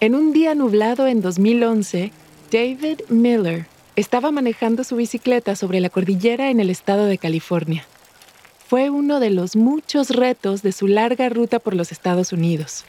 En 0.00 0.14
un 0.14 0.32
día 0.32 0.54
nublado 0.54 1.08
en 1.08 1.20
2011, 1.20 2.12
David 2.52 3.00
Miller 3.08 3.66
estaba 3.96 4.30
manejando 4.30 4.84
su 4.84 4.94
bicicleta 4.94 5.56
sobre 5.56 5.80
la 5.80 5.90
cordillera 5.90 6.50
en 6.50 6.60
el 6.60 6.70
estado 6.70 7.06
de 7.06 7.18
California. 7.18 7.84
Fue 8.68 8.90
uno 8.90 9.18
de 9.18 9.30
los 9.30 9.56
muchos 9.56 10.10
retos 10.10 10.62
de 10.62 10.70
su 10.70 10.86
larga 10.86 11.28
ruta 11.30 11.58
por 11.58 11.74
los 11.74 11.90
Estados 11.90 12.32
Unidos. 12.32 12.84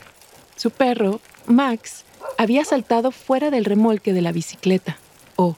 Su 0.55 0.69
perro, 0.69 1.19
Max, 1.47 2.05
había 2.37 2.63
saltado 2.63 3.09
fuera 3.09 3.49
del 3.49 3.65
remolque 3.65 4.13
de 4.13 4.21
la 4.21 4.31
bicicleta, 4.31 4.99
o 5.35 5.55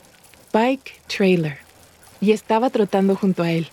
bike 0.54 1.02
trailer, 1.08 1.58
y 2.22 2.32
estaba 2.32 2.70
trotando 2.70 3.18
junto 3.18 3.44
a 3.44 3.52
él. 3.52 3.68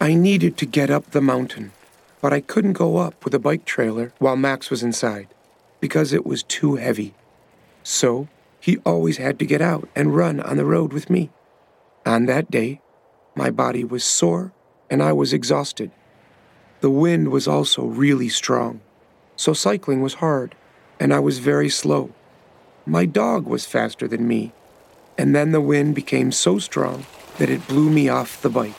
I 0.00 0.14
needed 0.14 0.54
to 0.54 0.66
get 0.70 0.90
up 0.90 1.10
the 1.10 1.20
mountain, 1.20 1.72
but 2.22 2.32
I 2.32 2.40
couldn't 2.40 2.78
go 2.78 3.04
up 3.04 3.16
with 3.24 3.34
a 3.34 3.40
bike 3.40 3.64
trailer 3.64 4.12
while 4.20 4.36
Max 4.36 4.70
was 4.70 4.84
inside 4.84 5.26
because 5.80 6.12
it 6.12 6.26
was 6.26 6.42
too 6.42 6.76
heavy. 6.76 7.14
So 7.82 8.28
he 8.60 8.78
always 8.78 9.16
had 9.16 9.38
to 9.38 9.46
get 9.46 9.60
out 9.60 9.88
and 9.94 10.16
run 10.16 10.40
on 10.40 10.56
the 10.56 10.64
road 10.64 10.92
with 10.92 11.08
me. 11.08 11.30
On 12.04 12.26
that 12.26 12.50
day, 12.50 12.80
my 13.34 13.50
body 13.50 13.84
was 13.84 14.04
sore 14.04 14.52
and 14.90 15.02
I 15.02 15.12
was 15.12 15.32
exhausted. 15.32 15.90
The 16.80 16.90
wind 16.90 17.28
was 17.30 17.48
also 17.48 17.84
really 17.84 18.28
strong, 18.28 18.80
so 19.36 19.52
cycling 19.52 20.00
was 20.00 20.14
hard 20.14 20.54
and 21.00 21.14
I 21.14 21.18
was 21.20 21.38
very 21.38 21.68
slow. 21.68 22.12
My 22.86 23.04
dog 23.04 23.46
was 23.46 23.66
faster 23.66 24.08
than 24.08 24.26
me, 24.26 24.52
and 25.16 25.34
then 25.34 25.52
the 25.52 25.60
wind 25.60 25.94
became 25.94 26.32
so 26.32 26.58
strong 26.58 27.06
that 27.38 27.50
it 27.50 27.68
blew 27.68 27.90
me 27.90 28.08
off 28.08 28.42
the 28.42 28.50
bike. 28.50 28.74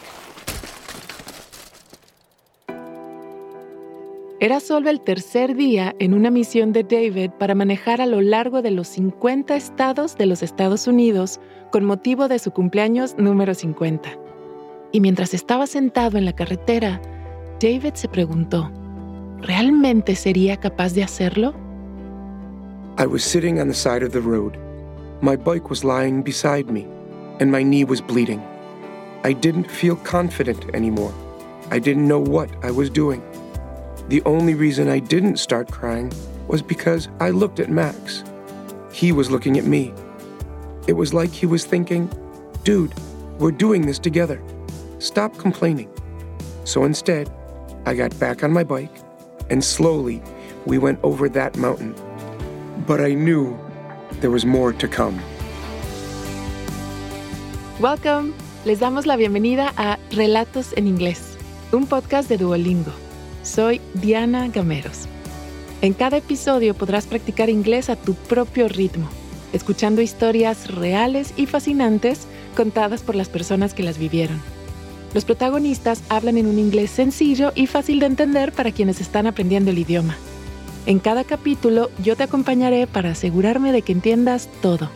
Era 4.41 4.61
solo 4.61 4.89
el 4.89 5.01
tercer 5.01 5.53
día 5.53 5.93
en 5.99 6.13
una 6.13 6.31
misión 6.31 6.71
de 6.71 6.85
David 6.85 7.31
para 7.37 7.55
manejar 7.55 7.99
a 7.99 8.05
lo 8.05 8.21
largo 8.21 8.61
de 8.61 8.71
los 8.71 8.87
50 8.87 9.53
estados 9.53 10.15
de 10.17 10.27
los 10.27 10.41
Estados 10.41 10.87
Unidos 10.87 11.41
con 11.73 11.83
motivo 11.83 12.29
de 12.29 12.39
su 12.39 12.51
cumpleaños 12.51 13.17
número 13.17 13.53
50. 13.53 14.09
Y 14.93 15.01
mientras 15.01 15.33
estaba 15.33 15.67
sentado 15.67 16.17
en 16.17 16.23
la 16.23 16.31
carretera, 16.31 17.01
David 17.59 17.95
se 17.95 18.07
preguntó, 18.07 18.71
¿realmente 19.41 20.15
sería 20.15 20.55
capaz 20.55 20.93
de 20.93 21.03
hacerlo? 21.03 21.53
I 22.97 23.07
was 23.07 23.23
sitting 23.23 23.59
on 23.59 23.67
the 23.67 23.73
side 23.73 24.05
of 24.05 24.13
the 24.13 24.21
road. 24.21 24.53
My 25.21 25.35
bike 25.35 25.69
was 25.69 25.83
lying 25.83 26.23
beside 26.23 26.71
me, 26.71 26.87
and 27.41 27.51
my 27.51 27.61
knee 27.61 27.83
was 27.83 28.01
bleeding. 28.01 28.39
I 29.25 29.33
didn't 29.33 29.67
feel 29.67 29.97
confident 30.09 30.63
anymore. 30.73 31.11
I 31.71 31.79
didn't 31.81 32.07
know 32.07 32.21
what 32.21 32.47
I 32.63 32.71
was 32.71 32.89
doing. 32.89 33.21
The 34.09 34.23
only 34.25 34.55
reason 34.55 34.89
I 34.89 34.97
didn't 34.97 35.37
start 35.37 35.71
crying 35.71 36.11
was 36.47 36.63
because 36.63 37.09
I 37.19 37.29
looked 37.29 37.59
at 37.59 37.69
Max. 37.69 38.23
He 38.91 39.11
was 39.11 39.29
looking 39.29 39.59
at 39.59 39.65
me. 39.65 39.93
It 40.87 40.93
was 40.93 41.13
like 41.13 41.29
he 41.29 41.45
was 41.45 41.63
thinking, 41.63 42.09
dude, 42.63 42.91
we're 43.37 43.51
doing 43.51 43.85
this 43.85 43.99
together. 43.99 44.41
Stop 44.97 45.37
complaining. 45.37 45.91
So 46.63 46.85
instead, 46.85 47.31
I 47.85 47.93
got 47.93 48.17
back 48.19 48.43
on 48.43 48.51
my 48.51 48.63
bike 48.63 48.89
and 49.51 49.63
slowly 49.63 50.23
we 50.65 50.79
went 50.79 50.97
over 51.03 51.29
that 51.29 51.55
mountain. 51.55 51.93
But 52.87 53.01
I 53.01 53.13
knew 53.13 53.55
there 54.21 54.31
was 54.31 54.43
more 54.43 54.73
to 54.73 54.87
come. 54.87 55.21
Welcome. 57.79 58.33
Les 58.65 58.79
damos 58.79 59.05
la 59.05 59.17
bienvenida 59.17 59.71
a 59.77 59.99
Relatos 60.09 60.73
en 60.75 60.87
Inglés, 60.87 61.37
un 61.71 61.85
podcast 61.85 62.27
de 62.27 62.37
Duolingo. 62.37 63.08
Soy 63.43 63.79
Diana 63.93 64.49
Gameros. 64.49 65.07
En 65.81 65.93
cada 65.93 66.17
episodio 66.17 66.73
podrás 66.73 67.07
practicar 67.07 67.49
inglés 67.49 67.89
a 67.89 67.95
tu 67.95 68.13
propio 68.13 68.67
ritmo, 68.67 69.07
escuchando 69.53 70.01
historias 70.01 70.69
reales 70.75 71.33
y 71.37 71.45
fascinantes 71.45 72.27
contadas 72.55 73.01
por 73.01 73.15
las 73.15 73.29
personas 73.29 73.73
que 73.73 73.83
las 73.83 73.97
vivieron. 73.97 74.41
Los 75.13 75.23
protagonistas 75.23 76.03
hablan 76.09 76.37
en 76.37 76.47
un 76.47 76.59
inglés 76.59 76.91
sencillo 76.91 77.53
y 77.55 77.65
fácil 77.65 78.01
de 78.01 78.07
entender 78.07 78.51
para 78.51 78.71
quienes 78.71 78.99
están 78.99 79.25
aprendiendo 79.25 79.71
el 79.71 79.79
idioma. 79.79 80.17
En 80.85 80.99
cada 80.99 81.23
capítulo 81.23 81.89
yo 82.03 82.17
te 82.17 82.23
acompañaré 82.23 82.87
para 82.87 83.11
asegurarme 83.11 83.71
de 83.71 83.81
que 83.83 83.93
entiendas 83.93 84.49
todo. 84.61 84.89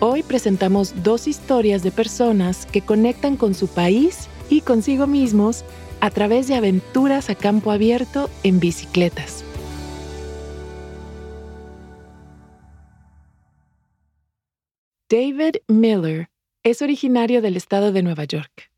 Hoy 0.00 0.22
presentamos 0.22 0.94
dos 1.02 1.28
historias 1.28 1.82
de 1.82 1.90
personas 1.90 2.66
que 2.66 2.80
conectan 2.80 3.36
con 3.36 3.54
su 3.54 3.68
país 3.68 4.28
y 4.48 4.62
consigo 4.62 5.06
mismos 5.06 5.64
a 6.00 6.10
través 6.10 6.48
de 6.48 6.54
aventuras 6.54 7.30
a 7.30 7.34
campo 7.34 7.70
abierto 7.70 8.30
en 8.42 8.60
bicicletas. 8.60 9.44
David 15.10 15.56
Miller 15.68 16.28
es 16.62 16.82
originario 16.82 17.40
del 17.40 17.56
estado 17.56 17.92
de 17.92 18.02
Nueva 18.02 18.24
York, 18.24 18.70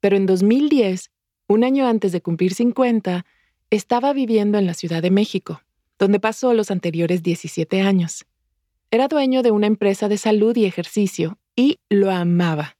pero 0.00 0.16
en 0.16 0.26
2010, 0.26 1.10
un 1.48 1.62
año 1.62 1.86
antes 1.86 2.10
de 2.10 2.20
cumplir 2.20 2.54
50, 2.54 3.24
estaba 3.70 4.12
viviendo 4.12 4.58
en 4.58 4.66
la 4.66 4.74
Ciudad 4.74 5.00
de 5.00 5.10
México, 5.10 5.62
donde 5.98 6.20
pasó 6.20 6.54
los 6.54 6.70
anteriores 6.70 7.22
17 7.22 7.80
años. 7.82 8.26
Era 8.90 9.08
dueño 9.08 9.42
de 9.42 9.50
una 9.50 9.66
empresa 9.66 10.08
de 10.08 10.18
salud 10.18 10.56
y 10.56 10.64
ejercicio 10.64 11.38
y 11.54 11.78
lo 11.88 12.10
amaba. 12.10 12.75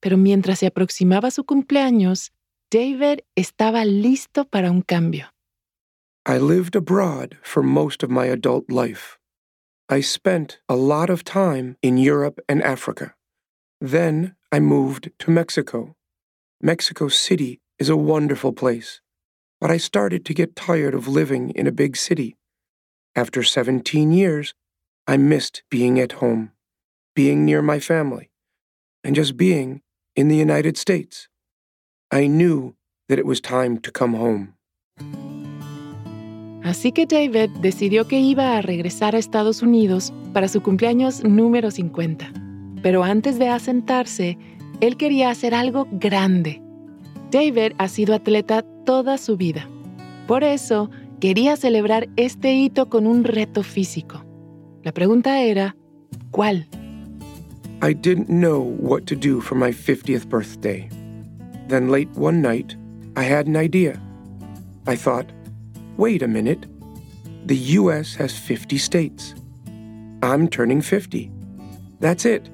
Pero 0.00 0.16
mientras 0.16 0.58
se 0.58 0.66
aproximaba 0.66 1.30
su 1.30 1.44
cumpleaños, 1.44 2.32
David 2.70 3.20
estaba 3.36 3.84
listo 3.84 4.44
para 4.44 4.70
un 4.70 4.82
cambio. 4.82 5.30
I 6.26 6.38
lived 6.38 6.76
abroad 6.76 7.36
for 7.42 7.62
most 7.62 8.02
of 8.02 8.10
my 8.10 8.26
adult 8.26 8.70
life. 8.70 9.18
I 9.88 10.02
spent 10.02 10.60
a 10.68 10.76
lot 10.76 11.10
of 11.10 11.24
time 11.24 11.76
in 11.82 11.98
Europe 11.98 12.40
and 12.48 12.62
Africa. 12.62 13.14
Then 13.80 14.36
I 14.52 14.60
moved 14.60 15.10
to 15.18 15.30
Mexico. 15.30 15.96
Mexico 16.62 17.08
City 17.08 17.60
is 17.78 17.88
a 17.88 17.96
wonderful 17.96 18.52
place, 18.52 19.00
but 19.60 19.70
I 19.70 19.78
started 19.78 20.24
to 20.26 20.34
get 20.34 20.54
tired 20.54 20.94
of 20.94 21.08
living 21.08 21.50
in 21.50 21.66
a 21.66 21.72
big 21.72 21.96
city. 21.96 22.36
After 23.16 23.42
17 23.42 24.12
years, 24.12 24.54
I 25.06 25.16
missed 25.16 25.64
being 25.70 25.98
at 25.98 26.12
home, 26.12 26.52
being 27.16 27.44
near 27.44 27.62
my 27.62 27.80
family, 27.80 28.30
and 29.02 29.16
just 29.16 29.36
being 29.36 29.82
in 30.20 30.28
the 30.28 30.36
United 30.36 30.76
States. 30.76 31.28
I 32.12 32.26
knew 32.28 32.74
that 33.08 33.18
it 33.18 33.24
was 33.24 33.40
time 33.40 33.78
to 33.78 33.90
come 33.90 34.14
home. 34.14 34.54
Así 36.62 36.92
que 36.92 37.06
David 37.06 37.50
decidió 37.62 38.06
que 38.06 38.20
iba 38.20 38.58
a 38.58 38.62
regresar 38.62 39.14
a 39.14 39.18
Estados 39.18 39.62
Unidos 39.62 40.12
para 40.34 40.46
su 40.46 40.60
cumpleaños 40.60 41.24
número 41.24 41.70
50. 41.70 42.32
Pero 42.82 43.02
antes 43.02 43.38
de 43.38 43.48
asentarse, 43.48 44.36
él 44.80 44.96
quería 44.98 45.30
hacer 45.30 45.54
algo 45.54 45.88
grande. 45.90 46.62
David 47.30 47.72
ha 47.78 47.88
sido 47.88 48.14
atleta 48.14 48.62
toda 48.84 49.16
su 49.16 49.38
vida. 49.38 49.68
Por 50.26 50.44
eso, 50.44 50.90
quería 51.18 51.56
celebrar 51.56 52.08
este 52.16 52.54
hito 52.54 52.90
con 52.90 53.06
un 53.06 53.24
reto 53.24 53.62
físico. 53.62 54.24
La 54.82 54.92
pregunta 54.92 55.40
era, 55.40 55.76
¿cuál? 56.30 56.68
I 57.82 57.94
didn't 57.94 58.28
know 58.28 58.60
what 58.60 59.06
to 59.06 59.16
do 59.16 59.40
for 59.40 59.54
my 59.54 59.70
50th 59.70 60.28
birthday. 60.28 60.90
Then 61.68 61.88
late 61.88 62.10
one 62.10 62.42
night, 62.42 62.76
I 63.16 63.22
had 63.22 63.46
an 63.46 63.56
idea. 63.56 63.98
I 64.86 64.96
thought, 64.96 65.24
wait 65.96 66.22
a 66.22 66.28
minute. 66.28 66.66
The 67.46 67.56
US 67.78 68.14
has 68.16 68.38
50 68.38 68.76
states. 68.76 69.34
I'm 70.22 70.46
turning 70.46 70.82
50. 70.82 71.30
That's 72.00 72.26
it. 72.26 72.50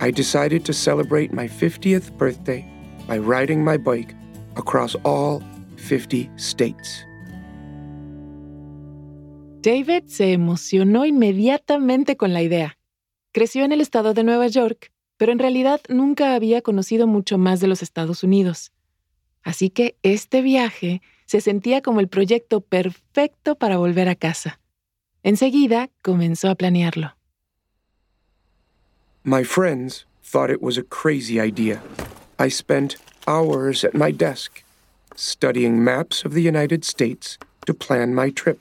I 0.00 0.10
decided 0.10 0.64
to 0.64 0.72
celebrate 0.72 1.34
my 1.34 1.46
50th 1.46 2.16
birthday 2.16 2.66
by 3.06 3.18
riding 3.18 3.62
my 3.62 3.76
bike 3.76 4.14
across 4.56 4.94
all 5.04 5.42
50 5.76 6.30
states. 6.36 7.04
David 9.60 10.04
se 10.06 10.32
emocionó 10.32 11.04
inmediatamente 11.04 12.16
con 12.16 12.32
la 12.32 12.40
idea. 12.40 12.79
Creció 13.32 13.64
en 13.64 13.72
el 13.72 13.80
estado 13.80 14.14
de 14.14 14.24
Nueva 14.24 14.48
York 14.48 14.90
pero 15.20 15.32
en 15.32 15.38
realidad 15.38 15.82
nunca 15.90 16.34
había 16.34 16.62
conocido 16.62 17.06
mucho 17.06 17.36
más 17.36 17.60
de 17.60 17.66
los 17.66 17.82
Estados 17.82 18.24
Unidos. 18.24 18.72
Así 19.42 19.68
que 19.68 19.94
este 20.02 20.40
viaje 20.40 21.02
se 21.26 21.42
sentía 21.42 21.82
como 21.82 22.00
el 22.00 22.08
proyecto 22.08 22.62
perfecto 22.62 23.54
para 23.54 23.76
volver 23.76 24.08
a 24.08 24.14
casa. 24.14 24.60
Enseguida 25.22 25.90
comenzó 26.00 26.48
a 26.48 26.54
planearlo. 26.54 27.14
My 29.24 29.44
friends 29.44 30.06
thought 30.24 30.48
it 30.48 30.62
was 30.62 30.78
a 30.78 30.84
crazy 30.84 31.38
idea. 31.38 31.82
I 32.38 32.48
spent 32.48 32.96
hours 33.26 33.84
at 33.84 33.92
my 33.92 34.10
desk 34.10 34.62
studying 35.14 35.84
maps 35.84 36.24
of 36.24 36.32
the 36.32 36.40
United 36.40 36.82
States 36.82 37.38
to 37.66 37.74
plan 37.74 38.14
my 38.14 38.32
trip. 38.32 38.58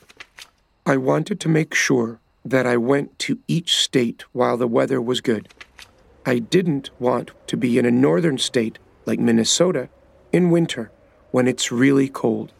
I 0.86 0.98
wanted 0.98 1.40
to 1.40 1.48
make 1.48 1.74
sure 1.74 2.20
that 2.46 2.66
I 2.66 2.78
went 2.78 3.18
to 3.20 3.40
each 3.48 3.78
state 3.78 4.24
while 4.32 4.58
the 4.58 4.68
weather 4.68 5.02
was 5.02 5.22
good. 5.22 5.50
I 6.26 6.40
didn't 6.40 6.90
want 7.00 7.32
to 7.48 7.58
be 7.58 7.78
in 7.78 7.86
a 7.86 7.92
northern 7.92 8.38
state 8.38 8.78
like 9.06 9.20
Minnesota 9.20 9.90
in 10.32 10.50
winter 10.50 10.92
when 11.32 11.48
it's 11.48 11.72
really 11.72 12.10
cold, 12.10 12.52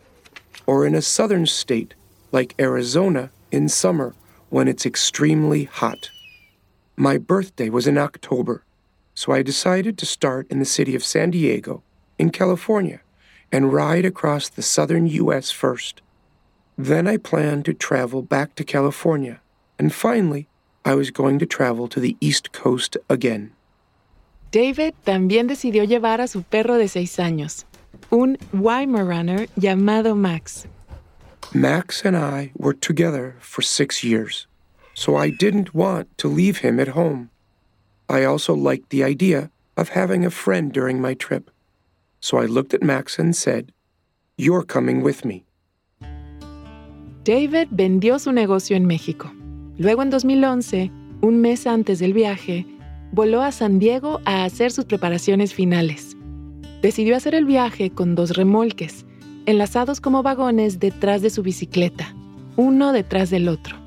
or 0.66 0.86
in 0.86 0.96
a 0.96 1.02
southern 1.02 1.46
state 1.46 1.94
like 2.32 2.56
Arizona 2.60 3.32
in 3.52 3.70
summer 3.70 4.14
when 4.50 4.68
it's 4.68 4.86
extremely 4.86 5.66
hot. 5.66 6.10
My 6.96 7.18
birthday 7.18 7.70
was 7.70 7.88
in 7.88 7.98
October, 7.98 8.64
so 9.14 9.32
I 9.32 9.42
decided 9.42 9.98
to 9.98 10.06
start 10.06 10.48
in 10.50 10.60
the 10.60 10.66
city 10.66 10.96
of 10.96 11.04
San 11.04 11.32
Diego, 11.32 11.84
in 12.18 12.30
California, 12.30 13.02
and 13.52 13.74
ride 13.74 14.06
across 14.06 14.50
the 14.50 14.62
southern 14.62 15.08
U.S. 15.08 15.52
first. 15.52 16.02
Then 16.78 17.08
I 17.08 17.18
planned 17.18 17.66
to 17.66 17.74
travel 17.74 18.22
back 18.22 18.56
to 18.56 18.64
California, 18.64 19.42
and 19.80 19.94
finally, 19.94 20.48
I 20.86 20.94
was 20.94 21.10
going 21.10 21.40
to 21.40 21.46
travel 21.46 21.88
to 21.88 22.00
the 22.00 22.16
East 22.20 22.52
Coast 22.52 22.98
again. 23.10 23.52
David 24.52 24.94
también 25.06 25.48
decidió 25.48 25.86
llevar 25.86 26.22
a 26.22 26.28
su 26.28 26.44
perro 26.44 26.78
de 26.78 26.88
seis 26.88 27.18
años, 27.18 27.66
un 28.12 28.38
Weimaraner 28.52 29.48
llamado 29.56 30.16
Max. 30.16 30.68
Max 31.54 32.04
and 32.04 32.18
I 32.18 32.52
were 32.58 32.74
together 32.74 33.36
for 33.40 33.62
six 33.62 34.04
years, 34.04 34.48
so 34.94 35.16
I 35.16 35.30
didn't 35.30 35.74
want 35.74 36.08
to 36.18 36.28
leave 36.28 36.58
him 36.58 36.80
at 36.80 36.90
home. 36.90 37.30
I 38.10 38.24
also 38.24 38.54
liked 38.54 38.90
the 38.90 39.04
idea 39.04 39.52
of 39.78 39.90
having 39.90 40.26
a 40.26 40.32
friend 40.32 40.72
during 40.74 41.00
my 41.00 41.14
trip, 41.14 41.50
so 42.20 42.38
I 42.38 42.46
looked 42.46 42.74
at 42.74 42.84
Max 42.84 43.20
and 43.20 43.36
said, 43.36 43.72
You're 44.36 44.64
coming 44.64 45.02
with 45.02 45.24
me. 45.24 45.46
David 47.24 47.70
vendió 47.72 48.20
su 48.20 48.32
negocio 48.32 48.76
en 48.76 48.88
México. 48.88 49.32
Luego 49.80 50.04
en 50.04 50.10
2011, 50.10 50.92
un 51.22 51.40
mes 51.40 51.66
antes 51.66 52.00
del 52.00 52.12
viaje, 52.12 52.66
voló 53.14 53.42
a 53.42 53.54
San 53.54 53.80
Diego 53.80 54.20
a 54.26 54.44
hacer 54.44 54.74
sus 54.74 54.84
preparaciones 54.84 55.54
finales. 55.54 56.18
Decidió 56.82 57.16
hacer 57.16 57.34
el 57.34 57.46
viaje 57.46 57.90
con 57.90 58.14
dos 58.14 58.36
remolques, 58.36 59.06
enlazados 59.46 60.02
como 60.02 60.22
vagones 60.22 60.82
detrás 60.82 61.22
de 61.22 61.30
su 61.30 61.44
bicicleta, 61.44 62.14
uno 62.58 62.92
detrás 62.92 63.30
del 63.30 63.48
otro. 63.48 63.78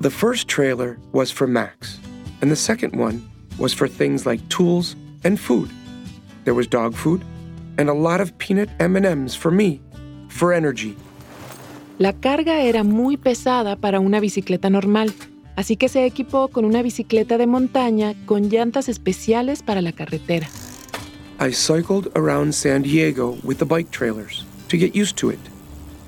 The 0.00 0.08
first 0.08 0.48
trailer 0.48 0.98
was 1.12 1.30
for 1.30 1.46
Max, 1.46 2.00
and 2.40 2.50
the 2.50 2.56
second 2.56 2.98
one 2.98 3.20
was 3.58 3.74
for 3.74 3.90
things 3.90 4.24
like 4.24 4.42
tools 4.48 4.96
and 5.22 5.38
food. 5.38 5.68
There 6.44 6.54
was 6.54 6.66
dog 6.66 6.94
food 6.94 7.20
and 7.76 7.90
a 7.90 7.94
lot 7.94 8.22
of 8.22 8.32
peanut 8.38 8.70
M&Ms 8.78 9.36
for 9.36 9.52
me, 9.52 9.82
for 10.30 10.54
energy. 10.54 10.96
La 12.00 12.14
carga 12.14 12.62
era 12.62 12.82
muy 12.82 13.18
pesada 13.18 13.76
para 13.76 14.00
una 14.00 14.20
bicicleta 14.20 14.70
normal, 14.70 15.12
así 15.54 15.76
que 15.76 15.90
se 15.90 16.06
equipó 16.06 16.48
con 16.48 16.64
una 16.64 16.80
bicicleta 16.80 17.36
de 17.36 17.46
montaña 17.46 18.14
con 18.24 18.48
llantas 18.48 18.88
especiales 18.88 19.62
para 19.62 19.82
la 19.82 19.92
carretera. 19.92 20.48
I 21.38 21.52
cycled 21.52 22.10
around 22.14 22.54
San 22.54 22.84
Diego 22.84 23.36
with 23.44 23.58
the 23.58 23.66
bike 23.66 23.90
trailers 23.90 24.46
to 24.68 24.78
get 24.78 24.96
used 24.96 25.18
to 25.18 25.28
it. 25.28 25.40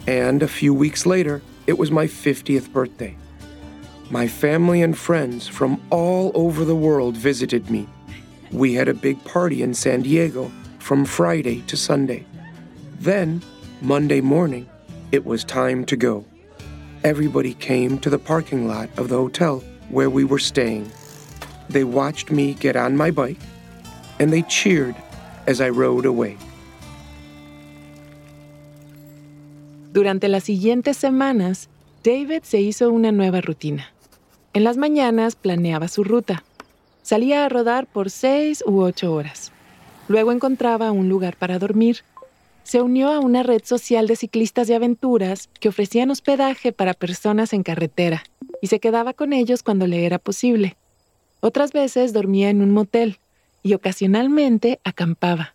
And 0.06 0.42
a 0.42 0.48
few 0.48 0.72
weeks 0.72 1.04
later, 1.04 1.42
it 1.66 1.78
was 1.78 1.90
my 1.90 2.06
50th 2.06 2.72
birthday. 2.72 3.14
My 4.10 4.26
family 4.26 4.80
and 4.80 4.96
friends 4.96 5.46
from 5.46 5.78
all 5.90 6.32
over 6.34 6.64
the 6.64 6.74
world 6.74 7.18
visited 7.18 7.68
me. 7.68 7.86
We 8.50 8.72
had 8.72 8.88
a 8.88 8.94
big 8.94 9.22
party 9.24 9.62
in 9.62 9.74
San 9.74 10.00
Diego 10.00 10.50
from 10.78 11.04
Friday 11.04 11.62
to 11.66 11.76
Sunday. 11.76 12.24
Then, 12.98 13.42
Monday 13.82 14.22
morning, 14.22 14.66
it 15.12 15.26
was 15.26 15.44
time 15.44 15.84
to 15.84 15.96
go. 15.96 16.24
Everybody 17.04 17.54
came 17.54 17.98
to 17.98 18.10
the 18.10 18.18
parking 18.18 18.66
lot 18.66 18.88
of 18.96 19.08
the 19.08 19.16
hotel 19.16 19.62
where 19.90 20.08
we 20.08 20.24
were 20.24 20.38
staying. 20.38 20.90
They 21.68 21.84
watched 21.84 22.30
me 22.30 22.54
get 22.54 22.76
on 22.76 22.96
my 22.96 23.10
bike 23.10 23.38
and 24.18 24.32
they 24.32 24.42
cheered 24.42 24.96
as 25.46 25.60
I 25.60 25.68
rode 25.68 26.06
away. 26.06 26.38
Durante 29.92 30.28
las 30.28 30.44
siguientes 30.44 30.96
semanas, 30.96 31.68
David 32.02 32.44
se 32.44 32.62
hizo 32.62 32.90
una 32.90 33.12
nueva 33.12 33.42
rutina. 33.42 33.92
En 34.54 34.64
las 34.64 34.78
mañanas 34.78 35.36
planeaba 35.36 35.88
su 35.88 36.02
ruta. 36.02 36.42
Salía 37.02 37.44
a 37.44 37.48
rodar 37.50 37.86
por 37.86 38.08
seis 38.08 38.64
u 38.66 38.80
ocho 38.80 39.12
horas. 39.12 39.52
Luego 40.08 40.32
encontraba 40.32 40.92
un 40.92 41.10
lugar 41.10 41.36
para 41.36 41.58
dormir 41.58 42.04
se 42.64 42.80
unió 42.80 43.10
a 43.10 43.20
una 43.20 43.42
red 43.42 43.62
social 43.64 44.06
de 44.06 44.16
ciclistas 44.16 44.68
de 44.68 44.74
aventuras 44.74 45.48
que 45.60 45.68
ofrecían 45.68 46.10
hospedaje 46.10 46.72
para 46.72 46.94
personas 46.94 47.52
en 47.52 47.62
carretera 47.62 48.24
y 48.60 48.68
se 48.68 48.80
quedaba 48.80 49.12
con 49.12 49.32
ellos 49.32 49.62
cuando 49.62 49.86
le 49.86 50.06
era 50.06 50.18
posible. 50.18 50.76
Otras 51.40 51.72
veces 51.72 52.12
dormía 52.12 52.50
en 52.50 52.62
un 52.62 52.70
motel 52.70 53.18
y 53.62 53.74
ocasionalmente 53.74 54.80
acampaba. 54.84 55.54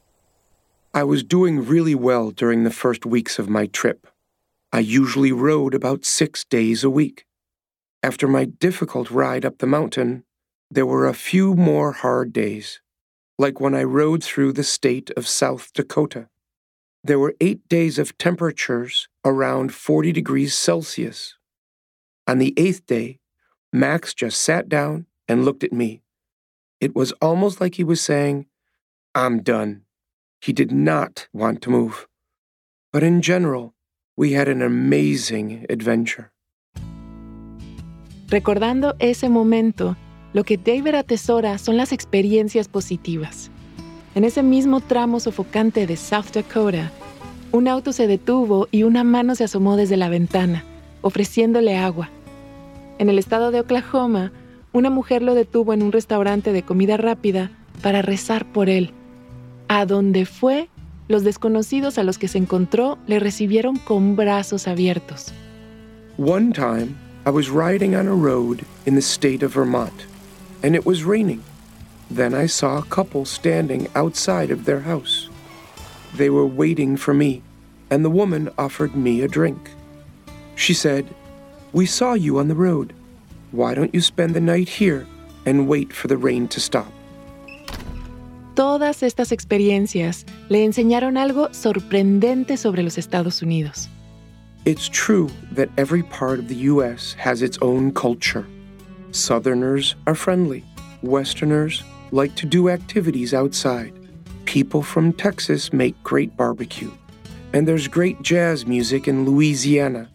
I 0.93 1.03
was 1.03 1.23
doing 1.23 1.61
really 1.61 1.95
well 1.95 2.31
during 2.31 2.63
the 2.63 2.73
first 2.73 3.05
weeks 3.05 3.39
of 3.39 3.47
my 3.47 3.67
trip. 3.67 4.07
I 4.73 4.79
usually 4.79 5.31
rode 5.31 5.75
about 5.75 6.05
six 6.05 6.43
days 6.43 6.83
a 6.83 6.89
week. 6.89 7.25
After 8.03 8.27
my 8.27 8.45
difficult 8.45 9.09
ride 9.11 9.45
up 9.45 9.59
the 9.59 9.67
mountain, 9.67 10.23
there 10.69 10.85
were 10.85 11.07
a 11.07 11.13
few 11.13 11.55
more 11.55 11.93
hard 11.93 12.33
days, 12.33 12.81
like 13.37 13.59
when 13.59 13.73
I 13.73 13.83
rode 13.83 14.23
through 14.23 14.53
the 14.53 14.63
state 14.63 15.11
of 15.15 15.27
South 15.27 15.71
Dakota. 15.73 16.27
There 17.07 17.19
were 17.19 17.35
eight 17.39 17.69
days 17.69 17.97
of 17.97 18.17
temperatures 18.17 19.07
around 19.23 19.73
40 19.73 20.11
degrees 20.11 20.53
Celsius. 20.53 21.35
On 22.27 22.37
the 22.37 22.53
eighth 22.57 22.85
day, 22.85 23.19
Max 23.71 24.13
just 24.13 24.41
sat 24.41 24.67
down 24.67 25.05
and 25.25 25.45
looked 25.45 25.63
at 25.63 25.71
me. 25.71 26.01
It 26.81 26.97
was 26.97 27.13
almost 27.21 27.61
like 27.61 27.75
he 27.75 27.85
was 27.85 28.01
saying, 28.01 28.47
I'm 29.15 29.41
done. 29.41 29.83
He 30.41 30.51
did 30.51 30.73
not 30.73 31.29
want 31.31 31.61
to 31.61 31.69
move. 31.69 32.09
But 32.91 33.03
in 33.03 33.21
general, 33.21 33.73
we 34.17 34.33
had 34.33 34.49
an 34.49 34.61
amazing 34.61 35.65
adventure. 35.69 36.33
Recordando 38.27 38.97
ese 38.99 39.29
momento, 39.29 39.95
lo 40.33 40.43
que 40.43 40.57
David 40.57 40.95
atesora 40.95 41.57
son 41.57 41.77
las 41.77 41.93
experiencias 41.93 42.67
positivas. 42.67 43.49
En 44.17 44.23
ese 44.23 44.41
mismo 44.41 44.79
tramo 44.79 45.19
sofocante 45.19 45.85
de 45.85 45.95
South 45.95 46.31
Dakota, 46.33 46.91
un 47.51 47.67
auto 47.67 47.93
se 47.93 48.07
detuvo 48.07 48.67
y 48.71 48.81
una 48.81 49.03
mano 49.03 49.35
se 49.35 49.43
asomó 49.43 49.75
desde 49.77 49.95
la 49.95 50.09
ventana, 50.09 50.63
ofreciéndole 51.03 51.77
agua. 51.77 52.09
En 52.97 53.09
el 53.09 53.19
estado 53.19 53.51
de 53.51 53.59
Oklahoma, 53.59 54.31
una 54.73 54.89
mujer 54.89 55.21
lo 55.21 55.35
detuvo 55.35 55.71
en 55.71 55.83
un 55.83 55.91
restaurante 55.91 56.51
de 56.51 56.63
comida 56.63 56.97
rápida 56.97 57.51
para 57.83 58.01
rezar 58.01 58.51
por 58.51 58.69
él. 58.69 58.89
A 59.67 59.85
donde 59.85 60.25
fue, 60.25 60.67
los 61.07 61.23
desconocidos 61.23 61.99
a 61.99 62.03
los 62.03 62.17
que 62.17 62.27
se 62.27 62.39
encontró 62.39 62.97
le 63.05 63.19
recibieron 63.19 63.75
con 63.77 64.15
brazos 64.15 64.67
abiertos. 64.67 65.31
One 66.17 66.53
time, 66.53 66.95
I 67.27 67.29
was 67.29 67.51
riding 67.51 67.95
on 67.95 68.07
a 68.07 68.15
road 68.15 68.63
in 68.87 68.95
the 68.95 69.01
state 69.01 69.45
of 69.45 69.53
Vermont, 69.53 70.07
and 70.63 70.75
it 70.75 70.87
was 70.87 71.03
raining. 71.03 71.43
Then 72.09 72.33
I 72.33 72.45
saw 72.45 72.77
a 72.77 72.85
couple 72.85 73.25
standing 73.25 73.87
outside 73.95 74.51
of 74.51 74.65
their 74.65 74.79
house. 74.79 75.29
They 76.15 76.29
were 76.29 76.45
waiting 76.45 76.97
for 76.97 77.13
me, 77.13 77.41
and 77.89 78.03
the 78.03 78.09
woman 78.09 78.49
offered 78.57 78.95
me 78.95 79.21
a 79.21 79.27
drink. 79.27 79.71
She 80.55 80.73
said, 80.73 81.05
We 81.73 81.85
saw 81.85 82.13
you 82.13 82.39
on 82.39 82.47
the 82.47 82.55
road. 82.55 82.93
Why 83.51 83.73
don't 83.73 83.93
you 83.93 84.01
spend 84.01 84.33
the 84.33 84.41
night 84.41 84.69
here 84.69 85.05
and 85.45 85.67
wait 85.67 85.93
for 85.93 86.07
the 86.07 86.17
rain 86.17 86.47
to 86.49 86.59
stop? 86.59 86.91
Todas 88.55 89.03
estas 89.03 89.31
experiencias 89.31 90.25
le 90.49 90.65
enseñaron 90.65 91.17
algo 91.17 91.53
sorprendente 91.53 92.57
sobre 92.57 92.81
los 92.81 92.97
Estados 92.97 93.41
Unidos. 93.43 93.87
It's 94.65 94.89
true 94.89 95.29
that 95.51 95.69
every 95.77 96.03
part 96.03 96.39
of 96.39 96.47
the 96.47 96.67
U.S. 96.71 97.13
has 97.13 97.41
its 97.41 97.57
own 97.61 97.91
culture. 97.93 98.45
Southerners 99.11 99.95
are 100.07 100.15
friendly. 100.15 100.65
Westerners 101.03 101.83
like 102.11 102.35
to 102.35 102.45
do 102.45 102.69
activities 102.69 103.33
outside. 103.33 103.93
People 104.45 104.81
from 104.81 105.13
Texas 105.13 105.73
make 105.73 106.01
great 106.03 106.35
barbecue. 106.37 106.91
And 107.53 107.67
there's 107.67 107.87
great 107.87 108.21
jazz 108.21 108.65
music 108.65 109.07
in 109.07 109.25
Louisiana. 109.25 110.09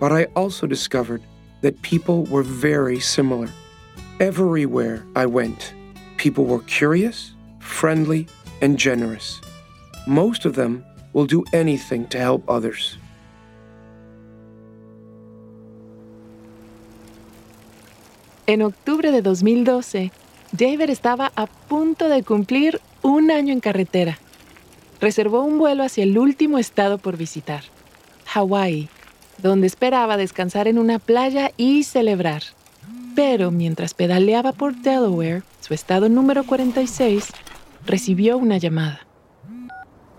But 0.00 0.12
I 0.12 0.24
also 0.36 0.66
discovered 0.66 1.22
that 1.62 1.80
people 1.82 2.24
were 2.24 2.42
very 2.42 3.00
similar. 3.00 3.48
Everywhere 4.20 5.04
I 5.16 5.26
went, 5.26 5.74
people 6.16 6.44
were 6.44 6.60
curious, 6.60 7.32
friendly, 7.58 8.26
and 8.60 8.78
generous. 8.78 9.40
Most 10.06 10.44
of 10.44 10.54
them 10.54 10.84
will 11.12 11.26
do 11.26 11.44
anything 11.52 12.06
to 12.08 12.18
help 12.18 12.48
others. 12.48 12.98
En 18.46 18.60
octubre 18.60 19.10
de 19.10 19.22
2012, 19.22 20.10
David 20.56 20.90
estaba 20.90 21.32
a 21.34 21.46
punto 21.46 22.08
de 22.08 22.22
cumplir 22.22 22.80
un 23.02 23.32
año 23.32 23.52
en 23.52 23.58
carretera. 23.58 24.18
Reservó 25.00 25.42
un 25.42 25.58
vuelo 25.58 25.82
hacia 25.82 26.04
el 26.04 26.16
último 26.16 26.58
estado 26.58 26.98
por 26.98 27.16
visitar, 27.16 27.64
Hawái, 28.26 28.88
donde 29.42 29.66
esperaba 29.66 30.16
descansar 30.16 30.68
en 30.68 30.78
una 30.78 31.00
playa 31.00 31.50
y 31.56 31.82
celebrar. 31.82 32.42
Pero 33.16 33.50
mientras 33.50 33.94
pedaleaba 33.94 34.52
por 34.52 34.76
Delaware, 34.76 35.42
su 35.58 35.74
estado 35.74 36.08
número 36.08 36.44
46, 36.44 37.32
recibió 37.84 38.38
una 38.38 38.56
llamada. 38.56 39.00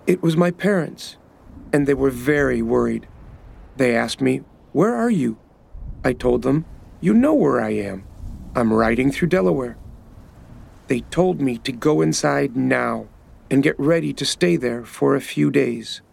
It 0.05 0.21
was 0.21 0.35
my 0.35 0.51
parents, 0.51 1.17
and 1.71 1.85
they 1.85 1.95
were 1.95 2.11
very 2.11 2.61
worried. 2.61 3.07
They 3.77 3.95
asked 3.95 4.21
me, 4.21 4.41
Where 4.73 4.95
are 4.95 5.11
you? 5.11 5.37
I 6.03 6.13
told 6.13 6.41
them, 6.41 6.65
You 6.99 7.13
know 7.13 7.33
where 7.33 7.61
I 7.61 7.71
am. 7.89 8.03
I'm 8.53 8.73
riding 8.73 9.13
through 9.13 9.29
Delaware. 9.29 9.77
They 10.87 11.01
told 11.09 11.41
me 11.41 11.57
to 11.59 11.71
go 11.71 12.01
inside 12.01 12.55
now 12.55 13.05
and 13.49 13.63
get 13.63 13.75
ready 13.79 14.13
to 14.13 14.25
stay 14.25 14.57
there 14.57 14.83
for 14.85 15.15
a 15.15 15.21
few 15.21 15.49
days. 15.49 16.03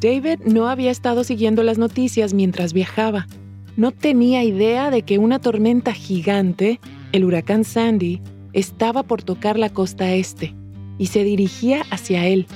David 0.00 0.40
no 0.44 0.68
había 0.68 0.92
estado 0.92 1.24
siguiendo 1.24 1.64
las 1.64 1.78
noticias 1.78 2.32
mientras 2.32 2.72
viajaba. 2.72 3.26
No 3.76 3.90
tenía 3.90 4.44
idea 4.44 4.90
de 4.90 5.02
que 5.02 5.18
una 5.18 5.40
tormenta 5.40 5.92
gigante, 5.92 6.80
el 7.12 7.24
huracán 7.24 7.64
Sandy, 7.64 8.20
estaba 8.52 9.02
por 9.02 9.22
tocar 9.22 9.58
la 9.58 9.70
costa 9.70 10.12
este 10.14 10.54
y 10.98 11.06
se 11.06 11.24
dirigía 11.24 11.82
hacia 11.90 12.26
él. 12.26 12.46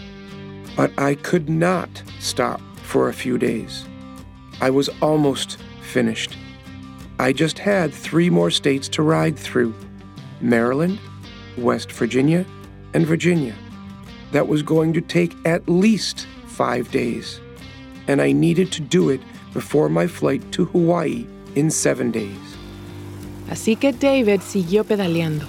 But 0.77 0.91
I 0.99 1.17
could 1.17 1.49
not 1.49 1.89
stop 2.21 2.61
for 2.83 3.09
a 3.09 3.12
few 3.12 3.39
days. 3.39 3.85
I 4.61 4.71
was 4.71 4.89
almost 5.01 5.59
finished. 5.81 6.37
I 7.19 7.33
just 7.33 7.59
had 7.59 7.92
three 7.92 8.31
more 8.31 8.50
states 8.50 8.88
to 8.90 9.02
ride 9.02 9.38
through 9.38 9.75
Maryland, 10.40 10.99
West 11.57 11.92
Virginia, 11.92 12.45
and 12.95 13.07
Virginia. 13.07 13.54
That 14.33 14.49
was 14.49 14.62
going 14.62 14.92
to 14.95 15.00
take 15.00 15.35
at 15.45 15.69
least 15.69 16.26
five 16.47 16.90
days. 16.90 17.40
And 18.09 18.21
I 18.21 18.33
needed 18.33 18.73
to 18.73 18.81
do 18.81 19.11
it 19.11 19.21
before 19.52 19.88
my 19.88 20.07
flight 20.07 20.42
to 20.52 20.64
Hawaii 20.64 21.26
in 21.54 21.71
seven 21.71 22.11
days. 22.11 22.57
Así 23.50 23.76
que 23.76 23.92
David 23.92 24.40
siguió 24.40 24.85
pedaleando. 24.85 25.47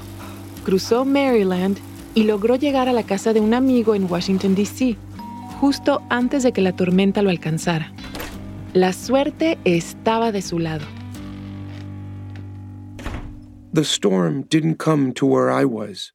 Cruzó 0.65 1.05
Maryland 1.05 1.79
y 2.15 2.23
logró 2.23 2.55
llegar 2.55 2.89
a 2.89 2.93
la 2.93 3.03
casa 3.03 3.33
de 3.33 3.39
un 3.39 3.53
amigo 3.53 3.95
en 3.95 4.11
Washington, 4.11 4.55
D.C., 4.55 4.97
justo 5.59 6.01
antes 6.09 6.43
de 6.43 6.51
que 6.51 6.61
la 6.61 6.75
tormenta 6.75 7.21
lo 7.21 7.29
alcanzara. 7.29 7.91
La 8.73 8.91
suerte 8.91 9.57
estaba 9.63 10.31
de 10.31 10.41
su 10.41 10.59
lado. 10.59 10.85
The 13.73 13.83
storm 13.83 14.43
didn't 14.43 14.75
come 14.75 15.13
to 15.13 15.25
where 15.25 15.49
I 15.49 15.65
was, 15.65 16.11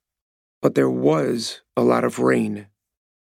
but 0.62 0.76
there 0.76 0.88
was 0.88 1.60
a 1.76 1.82
lot 1.82 2.04
of 2.04 2.20
rain. 2.20 2.68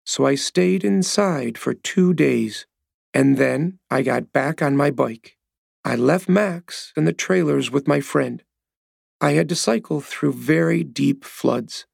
So 0.05 0.27
I 0.27 0.35
stayed 0.35 0.85
inside 0.85 1.57
for 1.57 1.73
two 1.73 2.13
days, 2.13 2.67
and 3.15 3.39
then 3.39 3.79
I 3.91 4.03
got 4.03 4.35
back 4.35 4.61
on 4.61 4.77
my 4.77 4.91
bike. 4.91 5.39
I 5.87 5.97
left 5.97 6.29
Max 6.29 6.93
and 6.99 7.07
the 7.07 7.15
trailers 7.15 7.71
with 7.71 7.89
my 7.89 8.01
friend. 8.01 8.43
I 9.23 9.33
had 9.33 9.49
to 9.49 9.57
cycle 9.57 10.03
through 10.03 10.35
very 10.35 10.85
deep 10.85 11.25
floods, 11.25 11.87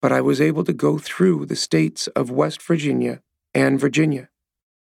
but 0.00 0.12
I 0.12 0.20
was 0.20 0.40
able 0.40 0.62
to 0.66 0.72
go 0.72 0.96
through 0.96 1.46
the 1.46 1.56
states 1.56 2.06
of 2.14 2.30
West 2.30 2.62
Virginia 2.62 3.20
and 3.52 3.80
Virginia. 3.80 4.28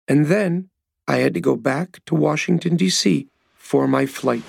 And 0.07 0.27
then 0.27 0.69
I 1.07 1.17
had 1.17 1.33
to 1.33 1.41
go 1.41 1.55
back 1.55 1.99
to 2.05 2.13
Washington, 2.13 2.75
D.C. 2.75 3.27
for 3.55 3.87
my 3.87 4.05
flight. 4.05 4.43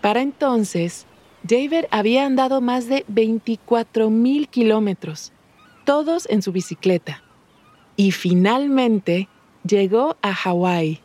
Para 0.00 0.22
entonces, 0.22 1.06
David 1.42 1.84
había 1.90 2.26
andado 2.26 2.60
más 2.60 2.86
de 2.86 3.04
24 3.08 4.10
mil 4.10 4.48
kilómetros, 4.48 5.32
todos 5.84 6.26
en 6.30 6.42
su 6.42 6.52
bicicleta. 6.52 7.22
Y 7.96 8.12
finalmente 8.12 9.28
llegó 9.66 10.16
a 10.22 10.34
Hawái, 10.34 11.00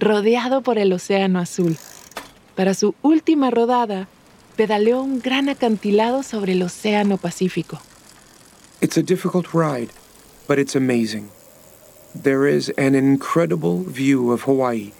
rodeado 0.00 0.62
por 0.62 0.78
el 0.78 0.92
Océano 0.92 1.38
Azul. 1.38 1.76
Para 2.54 2.74
su 2.74 2.94
última 3.02 3.50
rodada, 3.50 4.08
pedaleó 4.56 5.00
un 5.00 5.20
gran 5.20 5.48
acantilado 5.48 6.24
sobre 6.24 6.52
el 6.52 6.62
Océano 6.62 7.16
Pacífico. 7.16 7.80
It's 8.80 8.96
a 8.96 9.02
difficult 9.02 9.52
ride, 9.52 9.90
but 10.48 10.58
it's 10.58 10.74
amazing. 10.74 11.30
There 12.20 12.48
is 12.48 12.72
an 12.76 12.96
incredible 12.96 13.84
view 13.84 14.32
of 14.32 14.42
Hawaii 14.42 14.92